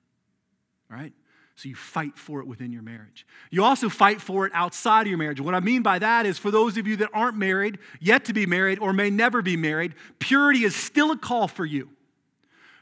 [0.91, 1.13] All right?
[1.57, 3.27] So you fight for it within your marriage.
[3.51, 5.41] You also fight for it outside of your marriage.
[5.41, 8.33] What I mean by that is for those of you that aren't married, yet to
[8.33, 11.91] be married, or may never be married, purity is still a call for you.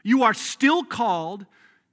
[0.03, 1.45] You are still called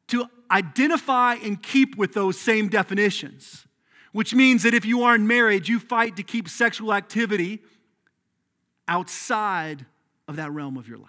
[0.09, 3.67] to identify and keep with those same definitions,
[4.13, 7.61] which means that if you aren't married, you fight to keep sexual activity
[8.87, 9.85] outside
[10.27, 11.09] of that realm of your life.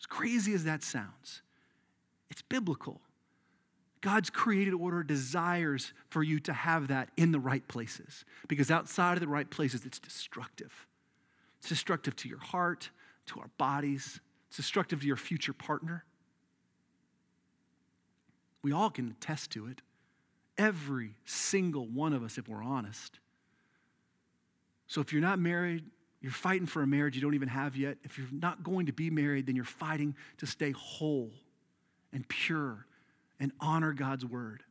[0.00, 1.42] As crazy as that sounds,
[2.30, 3.00] it's biblical.
[4.00, 9.14] God's created order desires for you to have that in the right places because outside
[9.14, 10.86] of the right places, it's destructive.
[11.58, 12.88] It's destructive to your heart,
[13.26, 16.04] to our bodies, it's destructive to your future partner.
[18.62, 19.82] We all can attest to it.
[20.58, 23.18] Every single one of us, if we're honest.
[24.86, 25.84] So if you're not married,
[26.20, 27.96] you're fighting for a marriage you don't even have yet.
[28.02, 31.30] If you're not going to be married, then you're fighting to stay whole
[32.12, 32.86] and pure
[33.38, 34.62] and honor God's word.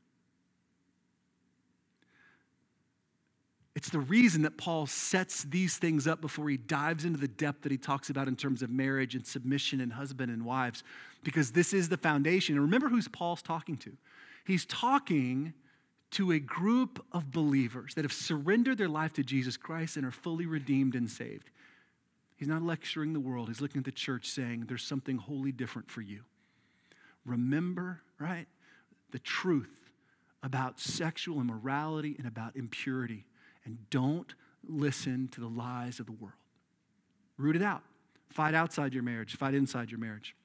[3.76, 7.62] It's the reason that Paul sets these things up before he dives into the depth
[7.62, 10.84] that he talks about in terms of marriage and submission and husband and wives,
[11.24, 12.56] because this is the foundation.
[12.56, 13.96] And remember who's Paul's talking to?
[14.46, 15.54] He's talking
[16.12, 20.12] to a group of believers that have surrendered their life to Jesus Christ and are
[20.12, 21.52] fully redeemed and saved.
[22.36, 25.92] He's not lecturing the world, he's looking at the church saying, There's something wholly different
[25.92, 26.22] for you.
[27.26, 28.48] Remember, right?
[29.12, 29.92] the truth
[30.44, 33.26] about sexual immorality and about impurity.
[33.70, 34.34] And don't
[34.68, 36.34] listen to the lies of the world.
[37.38, 37.84] Root it out.
[38.32, 40.36] Fight outside your marriage, fight inside your marriage.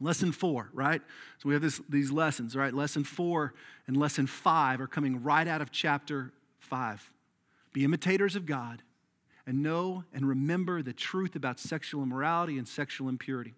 [0.00, 1.02] Lesson four, right?
[1.38, 2.72] So we have this, these lessons, right?
[2.72, 3.54] Lesson four
[3.88, 7.10] and lesson five are coming right out of chapter five.
[7.72, 8.82] Be imitators of God
[9.44, 13.54] and know and remember the truth about sexual immorality and sexual impurity.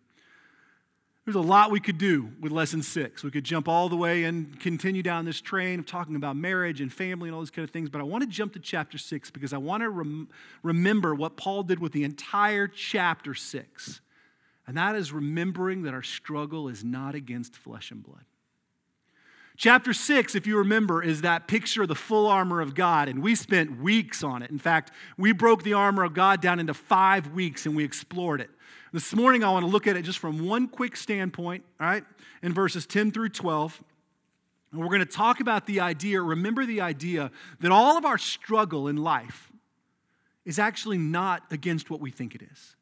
[1.24, 3.24] There's a lot we could do with lesson six.
[3.24, 6.82] We could jump all the way and continue down this train of talking about marriage
[6.82, 8.98] and family and all these kind of things, but I want to jump to chapter
[8.98, 10.28] six because I want to rem-
[10.62, 14.02] remember what Paul did with the entire chapter six.
[14.66, 18.24] And that is remembering that our struggle is not against flesh and blood.
[19.56, 23.22] Chapter six, if you remember, is that picture of the full armor of God, and
[23.22, 24.50] we spent weeks on it.
[24.50, 28.40] In fact, we broke the armor of God down into five weeks and we explored
[28.40, 28.50] it.
[28.92, 32.04] This morning, I want to look at it just from one quick standpoint, all right,
[32.42, 33.82] in verses 10 through 12.
[34.72, 38.18] And we're going to talk about the idea, remember the idea that all of our
[38.18, 39.52] struggle in life
[40.44, 42.74] is actually not against what we think it is.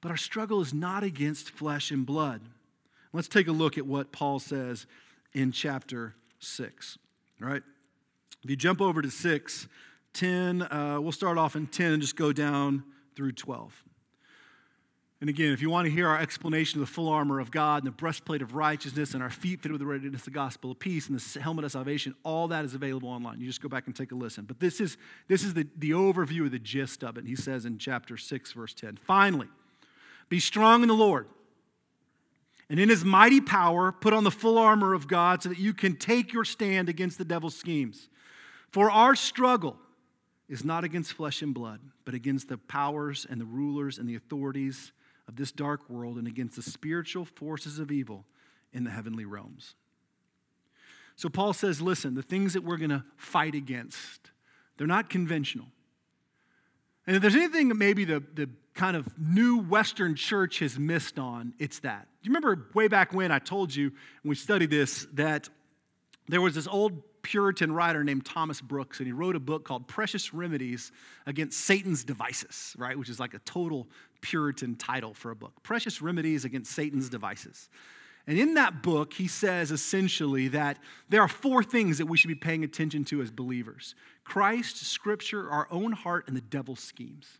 [0.00, 2.40] But our struggle is not against flesh and blood.
[3.12, 4.86] Let's take a look at what Paul says
[5.36, 6.98] in chapter 6.
[7.42, 7.62] All right?
[8.42, 9.68] If you jump over to 6,
[10.14, 13.84] 10, uh, we'll start off in 10 and just go down through 12.
[15.20, 17.82] And again, if you want to hear our explanation of the full armor of God
[17.82, 20.70] and the breastplate of righteousness and our feet fitted with the readiness of the gospel
[20.70, 23.38] of peace and the helmet of salvation, all that is available online.
[23.38, 24.44] You just go back and take a listen.
[24.44, 24.96] But this is,
[25.28, 27.26] this is the, the overview of the gist of it.
[27.26, 29.48] He says in chapter 6, verse 10 Finally,
[30.30, 31.28] be strong in the Lord.
[32.68, 35.72] And in his mighty power, put on the full armor of God so that you
[35.72, 38.08] can take your stand against the devil's schemes.
[38.72, 39.76] For our struggle
[40.48, 44.16] is not against flesh and blood, but against the powers and the rulers and the
[44.16, 44.92] authorities
[45.28, 48.24] of this dark world and against the spiritual forces of evil
[48.72, 49.74] in the heavenly realms.
[51.16, 54.30] So Paul says, listen, the things that we're going to fight against,
[54.76, 55.66] they're not conventional.
[57.06, 61.18] And if there's anything that maybe the, the kind of new Western church has missed
[61.18, 62.08] on, it's that.
[62.22, 63.90] Do you remember way back when I told you,
[64.22, 65.48] when we studied this, that
[66.28, 69.88] there was this old Puritan writer named Thomas Brooks, and he wrote a book called
[69.88, 70.92] Precious Remedies
[71.26, 72.96] Against Satan's Devices, right?
[72.96, 73.88] Which is like a total
[74.20, 75.52] Puritan title for a book.
[75.62, 77.68] Precious Remedies Against Satan's Devices.
[78.26, 82.28] And in that book, he says essentially that there are four things that we should
[82.28, 87.38] be paying attention to as believers Christ, Scripture, our own heart, and the devil's schemes.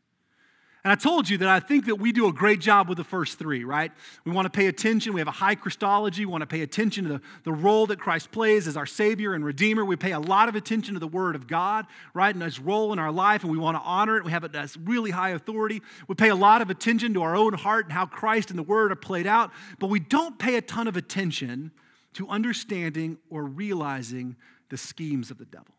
[0.86, 3.02] And I told you that I think that we do a great job with the
[3.02, 3.90] first three, right?
[4.24, 5.14] We want to pay attention.
[5.14, 6.24] We have a high Christology.
[6.24, 9.34] We want to pay attention to the, the role that Christ plays as our Savior
[9.34, 9.84] and Redeemer.
[9.84, 12.92] We pay a lot of attention to the Word of God, right, and His role
[12.92, 14.24] in our life, and we want to honor it.
[14.24, 15.82] We have it as really high authority.
[16.06, 18.62] We pay a lot of attention to our own heart and how Christ and the
[18.62, 19.50] Word are played out,
[19.80, 21.72] but we don't pay a ton of attention
[22.12, 24.36] to understanding or realizing
[24.68, 25.74] the schemes of the devil.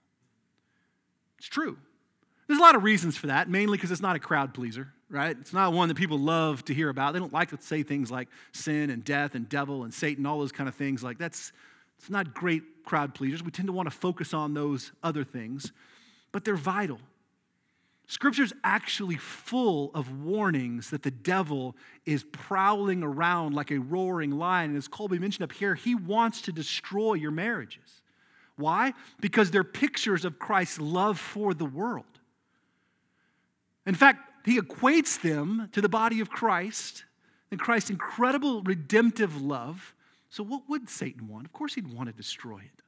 [1.38, 1.78] It's true.
[2.48, 5.38] There's a lot of reasons for that, mainly because it's not a crowd pleaser right?
[5.40, 7.14] It's not one that people love to hear about.
[7.14, 10.40] They don't like to say things like sin and death and devil and Satan, all
[10.40, 11.04] those kind of things.
[11.04, 11.52] Like that's
[11.98, 13.44] it's not great crowd pleasers.
[13.44, 15.72] We tend to want to focus on those other things,
[16.32, 17.00] but they're vital.
[18.10, 24.70] Scripture's actually full of warnings that the devil is prowling around like a roaring lion.
[24.70, 28.02] And as Colby mentioned up here, he wants to destroy your marriages.
[28.56, 28.94] Why?
[29.20, 32.06] Because they're pictures of Christ's love for the world.
[33.86, 37.04] In fact, he equates them to the body of Christ
[37.52, 39.94] and Christ's incredible redemptive love.
[40.30, 41.46] So, what would Satan want?
[41.46, 42.82] Of course, he'd want to destroy it.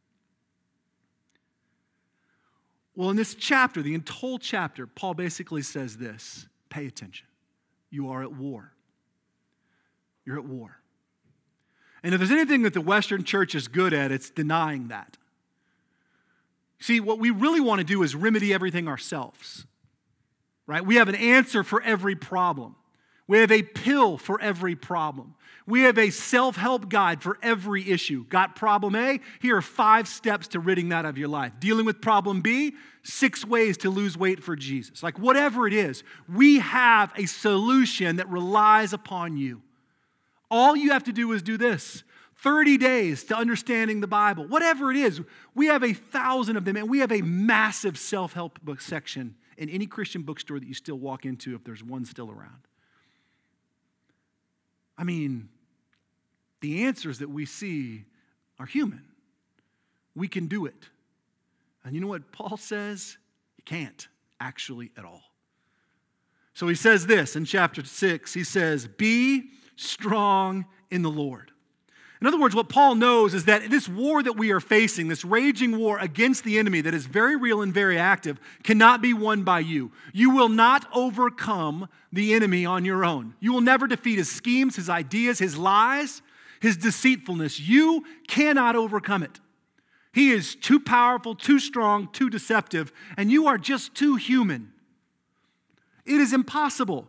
[2.95, 7.28] Well, in this chapter, the whole chapter, Paul basically says this pay attention.
[7.89, 8.74] You are at war.
[10.26, 10.80] You're at war.
[12.03, 15.18] And if there's anything that the Western church is good at, it's denying that.
[16.80, 19.66] See, what we really want to do is remedy everything ourselves,
[20.70, 20.86] right?
[20.86, 22.76] We have an answer for every problem.
[23.26, 25.34] We have a pill for every problem.
[25.66, 28.24] We have a self help guide for every issue.
[28.28, 29.20] Got problem A?
[29.40, 31.54] Here are five steps to ridding that of your life.
[31.60, 32.76] Dealing with problem B?
[33.02, 35.02] Six ways to lose weight for Jesus.
[35.02, 39.64] Like whatever it is, we have a solution that relies upon you.
[40.52, 42.04] All you have to do is do this
[42.44, 45.20] 30 days to understanding the Bible, whatever it is.
[45.56, 49.36] We have a thousand of them, and we have a massive self help book section
[49.60, 52.66] in any Christian bookstore that you still walk into if there's one still around.
[54.97, 55.49] I mean,
[56.62, 58.05] the answers that we see
[58.57, 59.03] are human.
[60.16, 60.89] We can do it.
[61.84, 63.18] And you know what Paul says?
[63.57, 64.07] You can't
[64.39, 65.24] actually at all.
[66.53, 71.51] So he says this in chapter 6 he says, Be strong in the Lord.
[72.22, 75.24] In other words, what Paul knows is that this war that we are facing, this
[75.24, 79.44] raging war against the enemy that is very real and very active, cannot be won
[79.44, 79.92] by you.
[80.12, 83.36] You will not overcome the enemy on your own.
[83.40, 86.22] You will never defeat his schemes, his ideas, his lies,
[86.60, 87.58] his deceitfulness.
[87.58, 89.40] You cannot overcome it.
[90.12, 94.74] He is too powerful, too strong, too deceptive, and you are just too human.
[96.06, 97.08] It is impossible.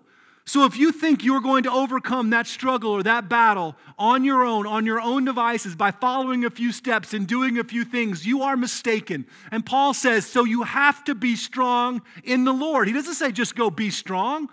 [0.50, 4.42] So if you think you're going to overcome that struggle or that battle on your
[4.42, 8.26] own, on your own devices, by following a few steps and doing a few things,
[8.26, 9.26] you are mistaken.
[9.52, 12.88] And Paul says, so you have to be strong in the Lord.
[12.88, 14.48] He doesn't say just go be strong.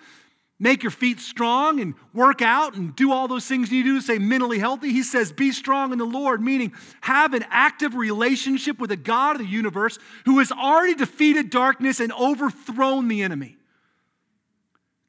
[0.59, 4.03] Make your feet strong and work out and do all those things you do to
[4.03, 4.91] stay mentally healthy.
[4.91, 9.37] He says, Be strong in the Lord, meaning have an active relationship with the God
[9.37, 13.57] of the universe who has already defeated darkness and overthrown the enemy.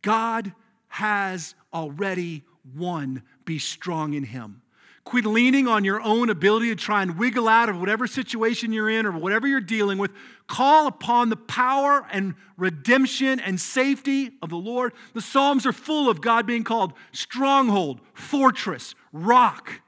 [0.01, 0.55] God
[0.89, 2.45] has already
[2.77, 3.23] won.
[3.45, 4.63] Be strong in Him.
[5.05, 8.91] Quit leaning on your own ability to try and wiggle out of whatever situation you're
[8.91, 10.11] in or whatever you're dealing with.
[10.47, 14.93] Call upon the power and redemption and safety of the Lord.
[15.15, 19.81] The Psalms are full of God being called stronghold, fortress, rock.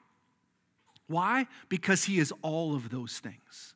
[1.07, 1.48] Why?
[1.68, 3.74] Because He is all of those things.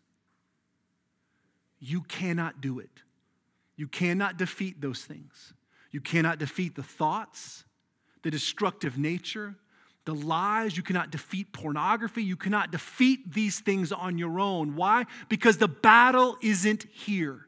[1.79, 3.03] You cannot do it.
[3.77, 5.53] You cannot defeat those things.
[5.95, 7.63] You cannot defeat the thoughts,
[8.23, 9.55] the destructive nature,
[10.07, 10.77] the lies.
[10.77, 12.25] You cannot defeat pornography.
[12.25, 14.75] You cannot defeat these things on your own.
[14.75, 15.07] Why?
[15.29, 17.47] Because the battle isn't here.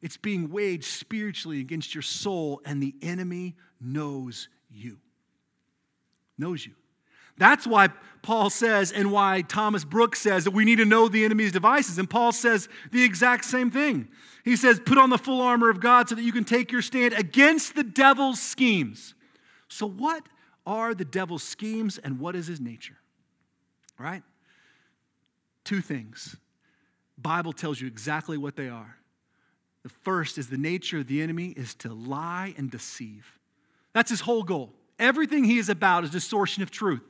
[0.00, 4.96] It's being waged spiritually against your soul, and the enemy knows you.
[6.38, 6.72] Knows you.
[7.38, 7.88] That's why
[8.22, 11.98] Paul says, and why Thomas Brooks says that we need to know the enemy's devices.
[11.98, 14.08] And Paul says the exact same thing.
[14.44, 16.82] He says, Put on the full armor of God so that you can take your
[16.82, 19.14] stand against the devil's schemes.
[19.68, 20.22] So, what
[20.64, 22.96] are the devil's schemes and what is his nature?
[23.98, 24.22] Right?
[25.64, 26.36] Two things.
[27.18, 28.96] Bible tells you exactly what they are.
[29.82, 33.38] The first is the nature of the enemy is to lie and deceive.
[33.92, 34.72] That's his whole goal.
[34.98, 37.02] Everything he is about is distortion of truth.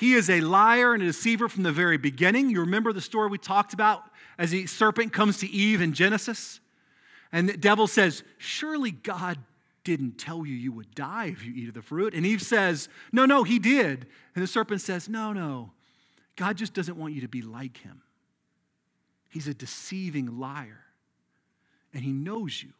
[0.00, 2.48] He is a liar and a deceiver from the very beginning.
[2.48, 4.02] You remember the story we talked about
[4.38, 6.58] as the serpent comes to Eve in Genesis?
[7.32, 9.36] And the devil says, Surely God
[9.84, 12.14] didn't tell you you would die if you eat of the fruit.
[12.14, 14.06] And Eve says, No, no, he did.
[14.34, 15.72] And the serpent says, No, no.
[16.34, 18.00] God just doesn't want you to be like him.
[19.28, 20.80] He's a deceiving liar.
[21.92, 22.72] And he knows you.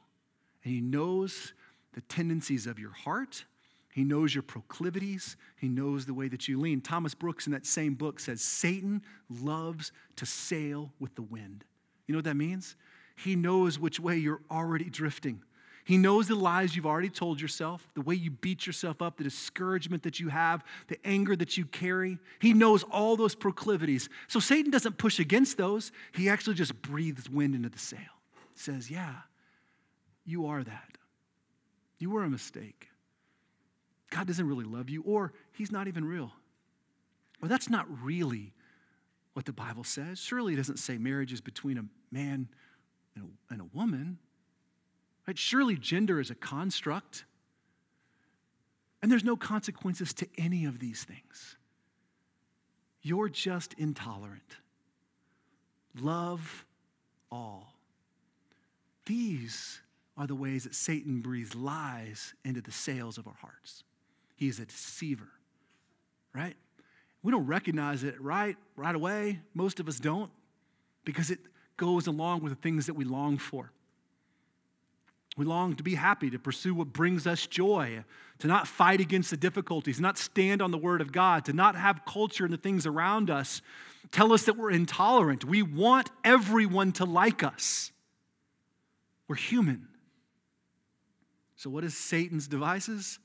[0.64, 1.53] And he knows
[1.93, 3.45] the tendencies of your heart
[3.93, 5.36] he knows your proclivities.
[5.57, 6.80] He knows the way that you lean.
[6.80, 11.64] Thomas Brooks, in that same book, says Satan loves to sail with the wind.
[12.07, 12.76] You know what that means?
[13.16, 15.43] He knows which way you're already drifting.
[15.84, 19.24] He knows the lies you've already told yourself, the way you beat yourself up, the
[19.24, 22.18] discouragement that you have, the anger that you carry.
[22.38, 24.09] He knows all those proclivities.
[24.28, 25.91] So Satan doesn't push against those.
[26.12, 27.99] He actually just breathes wind into the sail.
[28.55, 29.14] Says, Yeah,
[30.24, 30.99] you are that.
[31.99, 32.89] You were a mistake.
[34.11, 36.33] God doesn't really love you, or He's not even real.
[37.43, 38.53] Or that's not really
[39.33, 40.19] what the Bible says.
[40.19, 42.49] Surely it doesn't say marriage is between a man
[43.15, 44.19] and a, and a woman.
[45.27, 45.39] Right?
[45.39, 47.25] Surely gender is a construct.
[49.03, 51.57] And there's no consequences to any of these things.
[53.03, 54.57] You're just intolerant.
[55.99, 56.67] Love
[57.33, 57.75] all.
[59.07, 59.81] These
[60.17, 63.85] are the ways that Satan breathes lies into the sails of our hearts.
[64.41, 65.28] He is a deceiver,
[66.34, 66.57] right?
[67.22, 69.41] We don't recognize it right right away.
[69.53, 70.30] Most of us don't
[71.05, 71.41] because it
[71.76, 73.70] goes along with the things that we long for.
[75.36, 78.03] We long to be happy, to pursue what brings us joy,
[78.38, 81.76] to not fight against the difficulties, not stand on the word of God, to not
[81.76, 83.61] have culture and the things around us
[84.11, 85.45] tell us that we're intolerant.
[85.45, 87.93] We want everyone to like us.
[89.28, 89.86] We're human.
[91.57, 93.18] So, what is Satan's devices?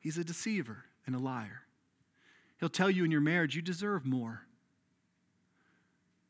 [0.00, 1.62] He's a deceiver and a liar.
[2.60, 4.42] He'll tell you in your marriage, you deserve more.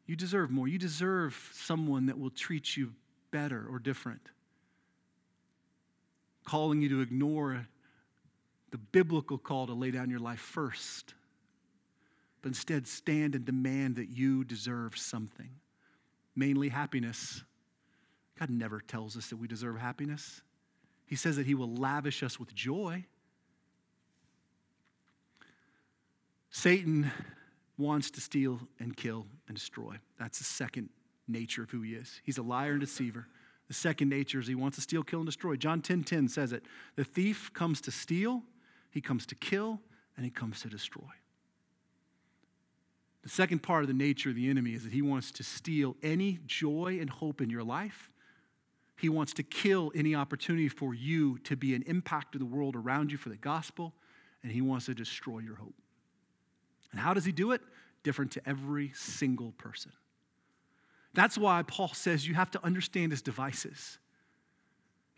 [0.06, 0.66] You deserve more.
[0.66, 2.92] You deserve someone that will treat you
[3.30, 4.22] better or different.
[6.44, 7.66] Calling you to ignore
[8.70, 11.14] the biblical call to lay down your life first,
[12.42, 15.50] but instead stand and demand that you deserve something,
[16.36, 17.42] mainly happiness.
[18.38, 20.42] God never tells us that we deserve happiness.
[21.06, 23.04] He says that He will lavish us with joy.
[26.50, 27.10] Satan
[27.76, 29.96] wants to steal and kill and destroy.
[30.18, 30.88] That's the second
[31.26, 32.20] nature of who he is.
[32.24, 33.26] He's a liar and deceiver.
[33.68, 35.56] The second nature is he wants to steal, kill, and destroy.
[35.56, 36.64] John 10 10 says it.
[36.96, 38.42] The thief comes to steal,
[38.90, 39.80] he comes to kill,
[40.16, 41.02] and he comes to destroy.
[43.22, 45.96] The second part of the nature of the enemy is that he wants to steal
[46.02, 48.10] any joy and hope in your life.
[48.96, 52.74] He wants to kill any opportunity for you to be an impact to the world
[52.74, 53.92] around you for the gospel,
[54.42, 55.74] and he wants to destroy your hope.
[56.92, 57.60] And how does he do it?
[58.02, 59.92] Different to every single person.
[61.14, 63.98] That's why Paul says you have to understand his devices.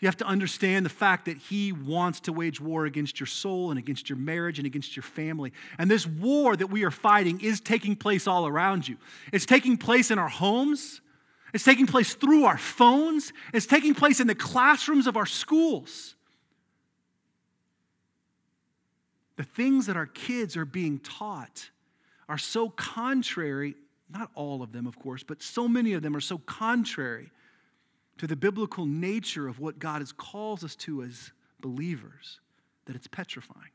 [0.01, 3.71] You have to understand the fact that he wants to wage war against your soul
[3.71, 5.53] and against your marriage and against your family.
[5.79, 8.97] And this war that we are fighting is taking place all around you.
[9.31, 11.03] It's taking place in our homes,
[11.53, 16.15] it's taking place through our phones, it's taking place in the classrooms of our schools.
[19.41, 21.71] The things that our kids are being taught
[22.29, 23.75] are so contrary,
[24.11, 27.31] not all of them, of course, but so many of them are so contrary
[28.19, 32.39] to the biblical nature of what God has calls us to as believers
[32.85, 33.71] that it's petrifying.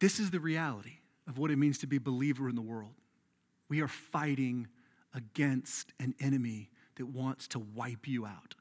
[0.00, 2.94] This is the reality of what it means to be a believer in the world.
[3.68, 4.66] We are fighting
[5.12, 8.54] against an enemy that wants to wipe you out.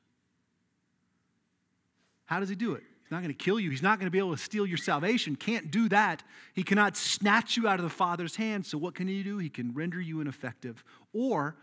[2.32, 2.84] How does he do it?
[3.02, 3.70] He's not going to kill you.
[3.70, 5.36] He's not going to be able to steal your salvation.
[5.36, 6.24] Can't do that.
[6.54, 8.66] He cannot snatch you out of the Father's hand.
[8.66, 9.38] So what can he do?
[9.38, 10.82] He can render you ineffective.
[11.12, 11.58] Or,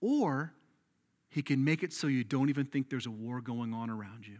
[0.00, 0.52] or
[1.28, 4.28] he can make it so you don't even think there's a war going on around
[4.28, 4.38] you.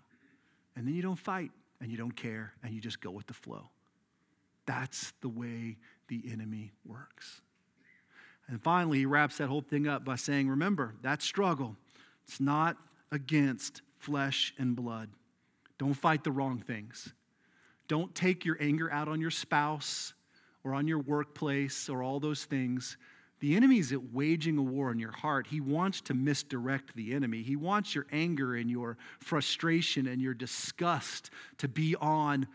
[0.77, 3.35] And then you don't fight and you don't care and you just go with the
[3.35, 3.71] flow.
[4.67, 7.41] That's the way the enemy works.
[8.47, 11.75] And finally, he wraps that whole thing up by saying, Remember, that struggle,
[12.23, 12.77] it's not
[13.11, 15.09] against flesh and blood.
[15.81, 17.15] Don't fight the wrong things.
[17.89, 20.13] Don't take your anger out on your spouse
[20.63, 22.99] or on your workplace or all those things.
[23.41, 25.47] The enemy is at waging a war in your heart.
[25.47, 27.41] He wants to misdirect the enemy.
[27.43, 32.47] He wants your anger and your frustration and your disgust to be on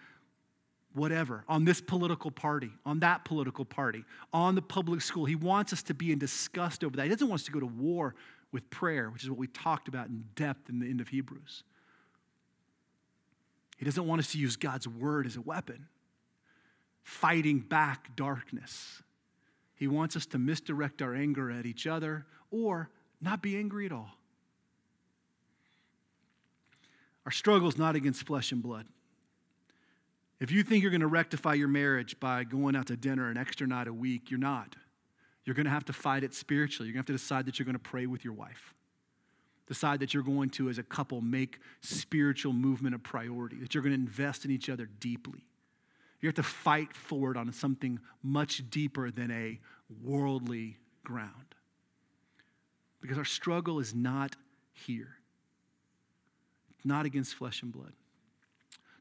[0.93, 5.25] whatever, on this political party, on that political party, on the public school.
[5.25, 7.05] He wants us to be in disgust over that.
[7.05, 8.13] He doesn't want us to go to war
[8.51, 11.63] with prayer, which is what we talked about in depth in the end of Hebrews.
[13.75, 15.87] He doesn't want us to use God's word as a weapon,
[17.01, 19.03] fighting back darkness.
[19.75, 22.89] He wants us to misdirect our anger at each other or
[23.21, 24.11] not be angry at all.
[27.25, 28.85] Our struggle is not against flesh and blood.
[30.39, 33.37] If you think you're going to rectify your marriage by going out to dinner an
[33.37, 34.75] extra night a week, you're not.
[35.43, 36.87] You're going to have to fight it spiritually.
[36.87, 38.73] You're going to have to decide that you're going to pray with your wife.
[39.67, 43.83] Decide that you're going to, as a couple, make spiritual movement a priority, that you're
[43.83, 45.43] going to invest in each other deeply.
[46.21, 49.59] You have to fight forward on something much deeper than a
[50.03, 51.55] worldly ground.
[53.01, 54.35] Because our struggle is not
[54.73, 55.17] here,
[56.83, 57.93] not against flesh and blood.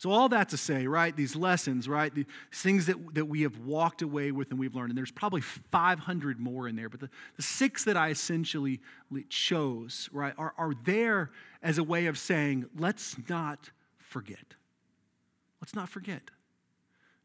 [0.05, 3.61] So, all that to say, right, these lessons, right, these things that, that we have
[3.61, 7.09] walked away with and we've learned, and there's probably 500 more in there, but the,
[7.37, 8.83] the six that I essentially
[9.31, 11.31] chose, right, are, are there
[11.63, 14.57] as a way of saying, let's not forget.
[15.63, 16.31] Let's not forget.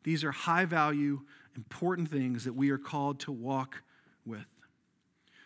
[0.06, 1.20] These are high value,
[1.58, 3.84] important things that we are called to walk
[4.26, 4.56] with.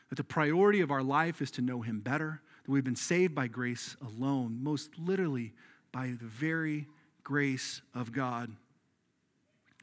[0.09, 3.33] That the priority of our life is to know Him better, that we've been saved
[3.33, 5.55] by grace alone, most literally
[5.91, 6.85] by the very
[7.23, 8.51] grace of God.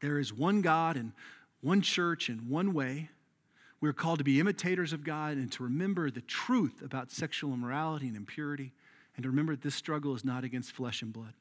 [0.00, 1.12] There is one God and
[1.60, 3.10] one church and one way.
[3.80, 8.08] We're called to be imitators of God and to remember the truth about sexual immorality
[8.08, 8.72] and impurity,
[9.16, 11.32] and to remember that this struggle is not against flesh and blood.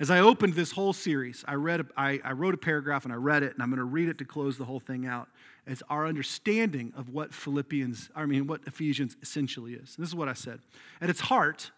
[0.00, 3.16] As I opened this whole series, I, read, I, I wrote a paragraph and I
[3.16, 5.28] read it, and I'm going to read it to close the whole thing out
[5.66, 9.96] as our understanding of what Philippians, I mean, what Ephesians essentially is.
[9.96, 10.60] And this is what I said.
[11.00, 11.72] At its heart,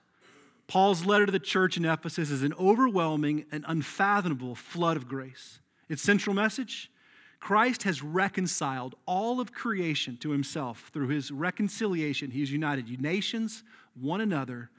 [0.71, 5.59] Paul's letter to the church in Ephesus is an overwhelming and unfathomable flood of grace.
[5.89, 6.93] Its central message
[7.41, 10.93] Christ has reconciled all of creation to himself.
[10.93, 13.65] Through his reconciliation, he has united nations,
[14.01, 14.71] one another,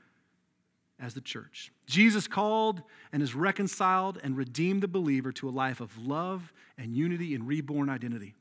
[0.97, 1.73] as the church.
[1.87, 6.95] Jesus called and has reconciled and redeemed the believer to a life of love and
[6.95, 8.33] unity and reborn identity.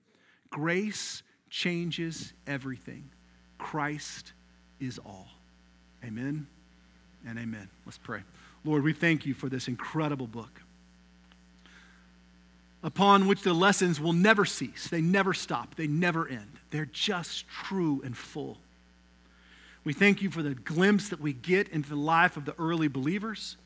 [0.50, 3.10] Grace changes everything.
[3.58, 4.34] Christ
[4.78, 5.30] is all.
[6.04, 6.46] Amen
[7.26, 7.68] and amen.
[7.86, 8.22] Let's pray.
[8.64, 10.60] Lord, we thank you for this incredible book
[12.82, 14.88] upon which the lessons will never cease.
[14.88, 16.58] They never stop, they never end.
[16.70, 18.58] They're just true and full.
[19.84, 22.88] We thank you for the glimpse that we get into the life of the early
[22.88, 23.56] believers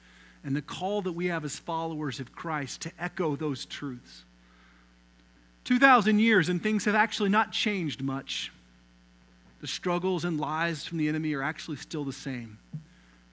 [0.44, 4.24] and the call that we have as followers of Christ to echo those truths.
[5.64, 8.52] 2,000 years and things have actually not changed much.
[9.60, 12.58] The struggles and lies from the enemy are actually still the same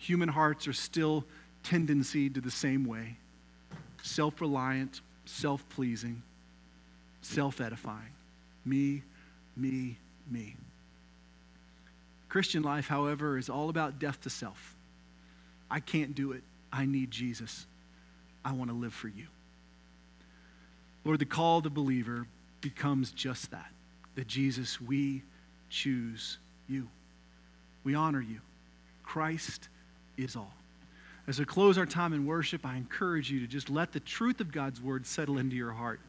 [0.02, 1.24] human hearts are still
[1.64, 3.18] tendency to the same way
[4.04, 6.24] self reliant, self pleasing,
[7.22, 8.14] self edifying.
[8.66, 9.04] Me,
[9.56, 9.98] me,
[10.30, 10.56] me.
[12.30, 14.76] Christian life, however, is all about death to self.
[15.70, 16.44] I can't do it.
[16.74, 17.66] I need Jesus.
[18.44, 19.28] I want to live for you.
[21.04, 22.26] Lord, the call of the believer
[22.62, 23.72] becomes just that
[24.16, 25.24] that Jesus, we
[25.70, 26.38] choose
[26.68, 26.90] you.
[27.84, 28.42] We honor you.
[29.04, 29.70] Christ
[30.18, 30.54] is all.
[31.28, 34.42] As we close our time in worship, I encourage you to just let the truth
[34.42, 36.00] of God's word settle into your heart.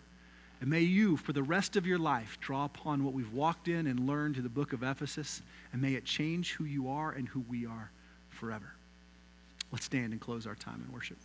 [0.61, 3.86] And may you, for the rest of your life, draw upon what we've walked in
[3.86, 5.42] and learned to the book of Ephesus,
[5.72, 7.90] and may it change who you are and who we are
[8.30, 8.72] forever.
[9.70, 11.18] Let's stand and close our time in worship.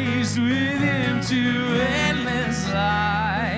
[0.00, 3.49] rise with him to endless life.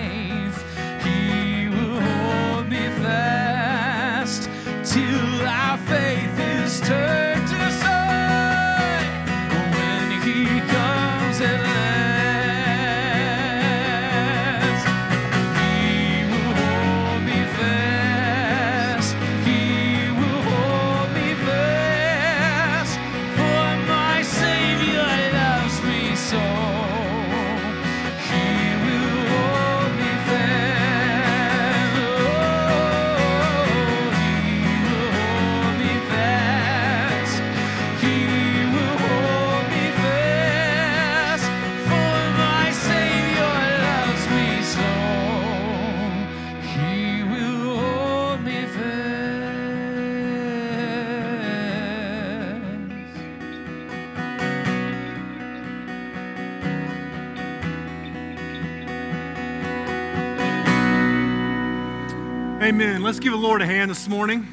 [62.83, 63.01] Amen.
[63.01, 64.45] Let's give the Lord a hand this morning.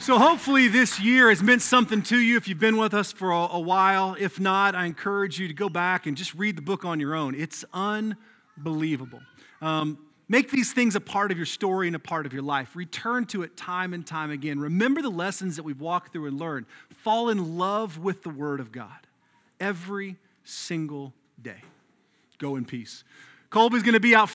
[0.00, 3.30] So, hopefully, this year has meant something to you if you've been with us for
[3.30, 4.16] a, a, while.
[4.18, 7.14] If not, I encourage you to go back and just read the book on your
[7.14, 7.36] own.
[7.36, 9.20] It's unbelievable.
[9.60, 9.96] Um,
[10.28, 12.74] make these things a part of your story and a part of your life.
[12.74, 14.58] Return to it time and time again.
[14.58, 16.66] Remember the lessons that we've walked through and learned.
[16.90, 19.06] Fall in love with the Word of God
[19.60, 21.60] every single day.
[22.38, 23.04] Go in peace.
[23.52, 24.30] Colby's going to be out